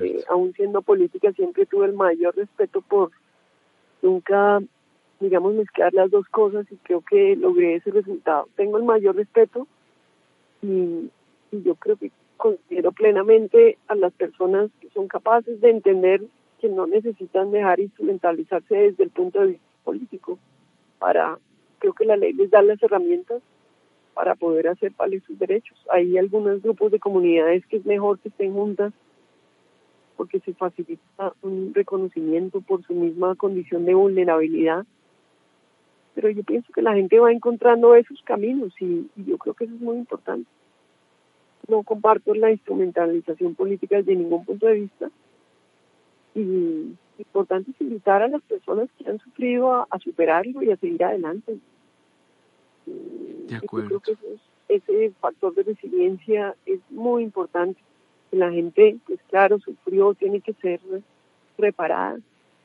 [0.01, 3.11] Eh, aún siendo política, siempre tuve el mayor respeto por
[4.05, 4.61] nunca,
[5.19, 8.49] digamos, mezclar las dos cosas y creo que logré ese resultado.
[8.55, 9.67] Tengo el mayor respeto
[10.63, 11.11] y,
[11.51, 16.21] yo creo que considero plenamente a las personas que son capaces de entender
[16.61, 20.39] que no necesitan dejar instrumentalizarse desde el punto de vista político
[20.99, 21.39] para,
[21.79, 23.41] creo que la ley les da las herramientas
[24.15, 25.79] para poder hacer valer sus derechos.
[25.93, 28.93] Hay algunos grupos de comunidades que es mejor que estén juntas
[30.17, 34.85] porque se facilita un reconocimiento por su misma condición de vulnerabilidad.
[36.15, 39.75] Pero yo pienso que la gente va encontrando esos caminos y, yo creo que eso
[39.75, 40.49] es muy importante.
[41.69, 45.11] No comparto la instrumentalización política desde ningún punto de vista.
[46.35, 51.03] Y importante es invitar a las personas que han sufrido a superarlo y a seguir
[51.05, 51.59] adelante.
[52.87, 53.91] De acuerdo.
[53.91, 57.81] Yo creo que ese factor de resiliencia es muy importante.
[58.35, 60.81] La gente, pues claro, sufrió, tiene que ser
[61.57, 62.19] reparada,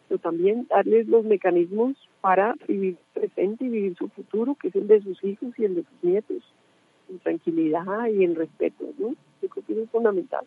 [0.07, 4.88] pero también darles los mecanismos para vivir presente y vivir su futuro, que es el
[4.88, 6.43] de sus hijos y el de sus nietos,
[7.07, 9.09] en tranquilidad y en respeto, ¿no?
[9.41, 10.43] Yo creo que eso es fundamental.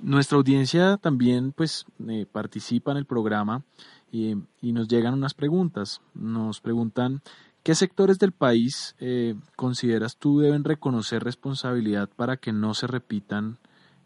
[0.00, 3.62] Nuestra audiencia también pues eh, participa en el programa
[4.10, 6.02] y, y, nos llegan unas preguntas.
[6.14, 7.22] Nos preguntan
[7.66, 13.56] ¿Qué sectores del país eh, consideras tú deben reconocer responsabilidad para que no se repitan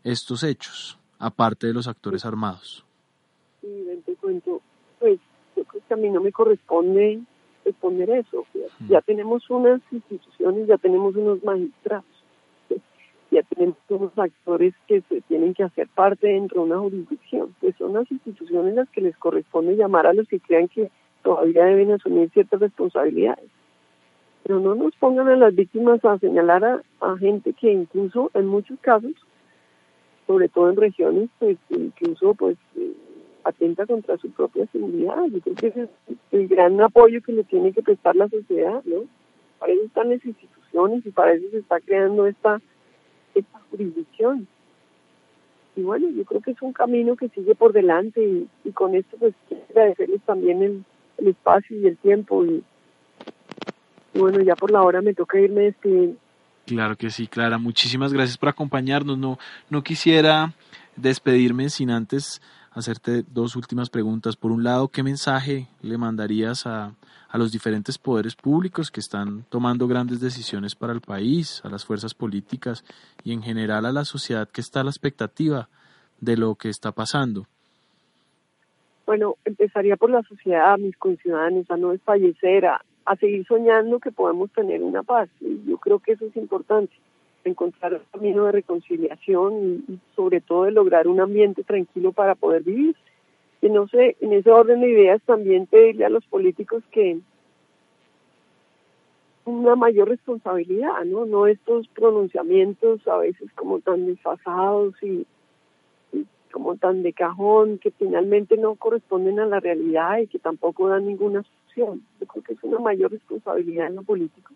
[0.03, 2.87] estos hechos, aparte de los actores armados?
[3.61, 3.69] Sí,
[4.07, 4.63] te cuento,
[4.99, 5.21] pues
[5.55, 7.21] yo creo que a mí no me corresponde
[7.63, 8.47] responder eso.
[8.89, 12.25] Ya, tenemos unas instituciones, ya tenemos unos magistrados,
[13.31, 17.55] ya tenemos unos actores que se tienen que hacer parte dentro de una jurisdicción.
[17.61, 20.91] Pues son las instituciones las que les corresponde llamar a los que crean que
[21.23, 23.51] todavía deben asumir ciertas responsabilidades.
[24.43, 28.79] Pero no nos pongan a las víctimas a señalar a, gente que incluso en muchos
[28.81, 29.13] casos,
[30.27, 32.93] sobre todo en regiones, pues incluso pues eh,
[33.45, 35.17] atenta contra su propia seguridad.
[35.27, 35.89] Yo creo que ese es
[36.33, 39.05] el gran apoyo que le tiene que prestar la sociedad, ¿no?
[39.59, 42.61] Para eso están las instituciones y para eso se está creando esta,
[43.35, 44.47] esta jurisdicción.
[45.77, 48.95] Y bueno, yo creo que es un camino que sigue por delante y, y con
[48.95, 50.85] esto pues quiero agradecerles también el,
[51.21, 52.45] el espacio y el tiempo.
[52.45, 52.63] Y,
[54.15, 56.17] bueno, ya por la hora me toca irme despidiendo.
[56.67, 57.59] Claro que sí, Clara.
[57.59, 59.19] Muchísimas gracias por acompañarnos.
[59.19, 59.39] No,
[59.71, 60.53] no quisiera
[60.97, 62.41] despedirme sin antes
[62.73, 64.37] hacerte dos últimas preguntas.
[64.37, 66.95] Por un lado, ¿qué mensaje le mandarías a,
[67.29, 71.85] a los diferentes poderes públicos que están tomando grandes decisiones para el país, a las
[71.85, 72.85] fuerzas políticas
[73.25, 75.69] y en general a la sociedad que está a la expectativa
[76.21, 77.47] de lo que está pasando?
[79.11, 82.81] Bueno, empezaría por la sociedad, mis conciudadanos, a no desfallecer, a,
[83.19, 85.29] seguir soñando que podemos tener una paz.
[85.41, 86.95] Y yo creo que eso es importante,
[87.43, 92.63] encontrar un camino de reconciliación y, sobre todo de lograr un ambiente tranquilo para poder
[92.63, 92.95] vivir.
[93.61, 97.19] Y no sé, en ese orden de ideas también pedirle a los políticos que
[99.45, 101.27] una mayor responsabilidad, ¿no?
[101.27, 105.27] No estos pronunciamientos a veces como tan desfasados y
[106.51, 111.07] como tan de cajón que finalmente no corresponden a la realidad y que tampoco dan
[111.07, 112.03] ninguna solución.
[112.21, 114.53] Yo creo que es una mayor responsabilidad en lo político.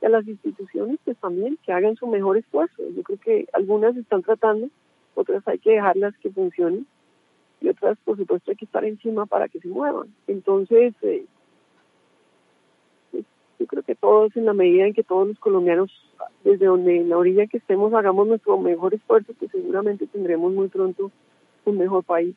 [0.00, 2.82] Y a las instituciones pues también que hagan su mejor esfuerzo.
[2.96, 4.68] Yo creo que algunas están tratando,
[5.14, 6.86] otras hay que dejarlas que funcionen
[7.60, 10.08] y otras por supuesto hay que estar encima para que se muevan.
[10.26, 11.24] Entonces, eh,
[13.62, 15.90] yo creo que todos, en la medida en que todos los colombianos,
[16.42, 20.66] desde donde en la orilla que estemos, hagamos nuestro mejor esfuerzo, que seguramente tendremos muy
[20.66, 21.12] pronto
[21.64, 22.34] un mejor país.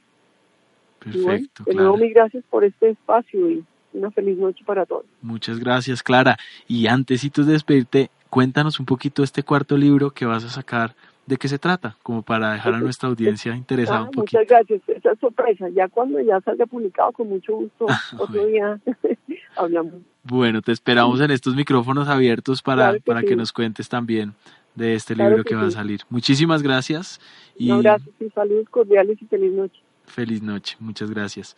[0.99, 1.63] Perfecto.
[1.65, 3.63] de nuevo, mil gracias por este espacio y
[3.93, 5.05] una feliz noche para todos.
[5.21, 6.37] Muchas gracias, Clara.
[6.67, 10.95] Y antes de despedirte, cuéntanos un poquito este cuarto libro que vas a sacar.
[11.25, 11.97] ¿De qué se trata?
[12.03, 14.39] Como para dejar a nuestra audiencia interesada un ah, poquito.
[14.39, 14.81] Muchas gracias.
[14.89, 15.69] Esa es sorpresa.
[15.69, 17.87] Ya cuando ya salga publicado, con mucho gusto,
[18.19, 18.79] otro día
[19.55, 19.95] hablamos.
[20.27, 24.33] Bueno, te esperamos en estos micrófonos abiertos para, que, para que nos cuentes también
[24.73, 26.01] de este libro que, va a salir.
[26.09, 27.21] Muchísimas gracias.
[27.55, 27.69] Y...
[27.69, 29.79] Un abrazo y saludos cordiales y feliz noche.
[30.05, 31.55] Feliz noche, muchas gracias.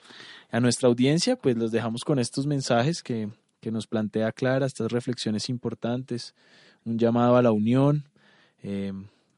[0.51, 3.29] A nuestra audiencia, pues los dejamos con estos mensajes que,
[3.61, 6.35] que nos plantea Clara, estas reflexiones importantes,
[6.83, 8.03] un llamado a la unión,
[8.63, 8.91] eh,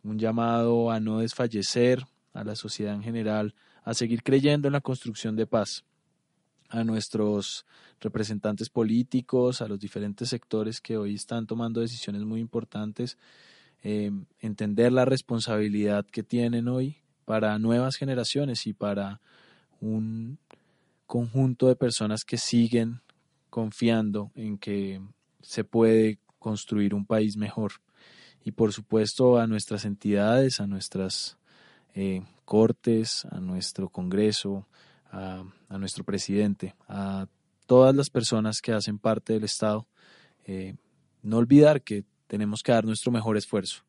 [0.03, 2.03] un llamado a no desfallecer,
[2.34, 3.53] a la sociedad en general,
[3.84, 5.84] a seguir creyendo en la construcción de paz
[6.70, 7.65] a nuestros
[7.99, 13.17] representantes políticos, a los diferentes sectores que hoy están tomando decisiones muy importantes,
[13.84, 19.22] eh, entender la responsabilidad que tienen hoy para nuevas generaciones y para
[19.82, 20.38] un
[21.07, 23.01] conjunto de personas que siguen
[23.49, 25.01] confiando en que
[25.41, 27.74] se puede construir un país mejor.
[28.45, 31.38] y por supuesto a nuestras entidades, a nuestras
[31.93, 34.65] eh, cortes, a nuestro Congreso,
[35.12, 35.43] a,
[35.78, 37.28] nuestro presidente, a
[37.66, 39.88] todas las personas que hacen parte del Estado,
[40.45, 40.76] eh,
[41.22, 43.84] no olvidar que tenemos que dar nuestro mejor esfuerzo,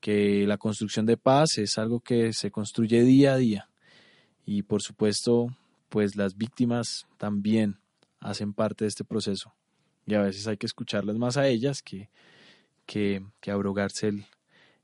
[0.00, 3.68] que la construcción de paz es algo que se construye día a día
[4.44, 5.48] y por supuesto
[5.88, 7.78] pues las víctimas también
[8.20, 9.54] hacen parte de este proceso
[10.06, 12.10] y a veces hay que escucharlas más a ellas que,
[12.86, 14.08] que, abrogarse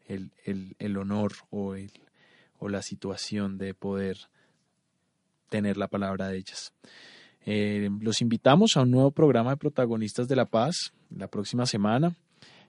[0.06, 0.32] el,
[0.78, 1.90] el, honor o, el,
[2.58, 4.28] o la situación de poder
[5.48, 6.72] tener la palabra de ellas.
[7.46, 12.14] Eh, los invitamos a un nuevo programa de protagonistas de la paz la próxima semana.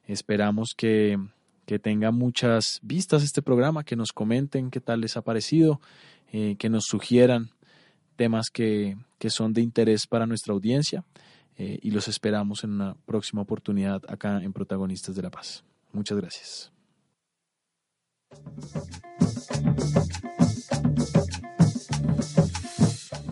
[0.05, 1.17] Esperamos que,
[1.65, 5.81] que tenga muchas vistas este programa, que nos comenten qué tal les ha parecido,
[6.31, 7.49] eh, que nos sugieran
[8.15, 11.03] temas que, que, son de interés para nuestra audiencia
[11.57, 15.63] eh, y los esperamos en una próxima oportunidad acá en Protagonistas de la Paz.
[15.91, 16.71] Muchas gracias.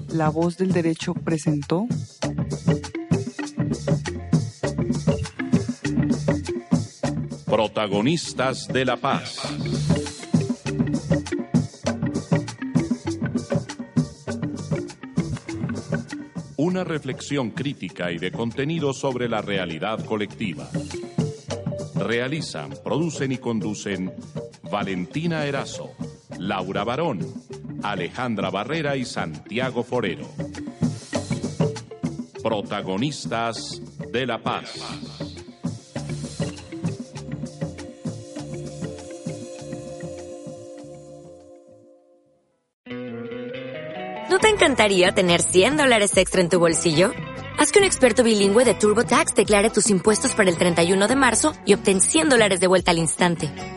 [0.09, 1.87] La voz del derecho presentó
[7.45, 9.41] Protagonistas de la paz.
[16.57, 20.69] Una reflexión crítica y de contenido sobre la realidad colectiva.
[21.95, 24.11] Realizan, producen y conducen
[24.71, 25.91] Valentina Erazo,
[26.37, 27.19] Laura Barón,
[27.91, 30.27] Alejandra Barrera y Santiago Forero.
[32.43, 33.81] Protagonistas
[34.11, 34.75] de la paz.
[44.29, 47.11] ¿No te encantaría tener 100 dólares extra en tu bolsillo?
[47.57, 51.53] Haz que un experto bilingüe de TurboTax declare tus impuestos para el 31 de marzo
[51.65, 53.76] y obtén 100 dólares de vuelta al instante.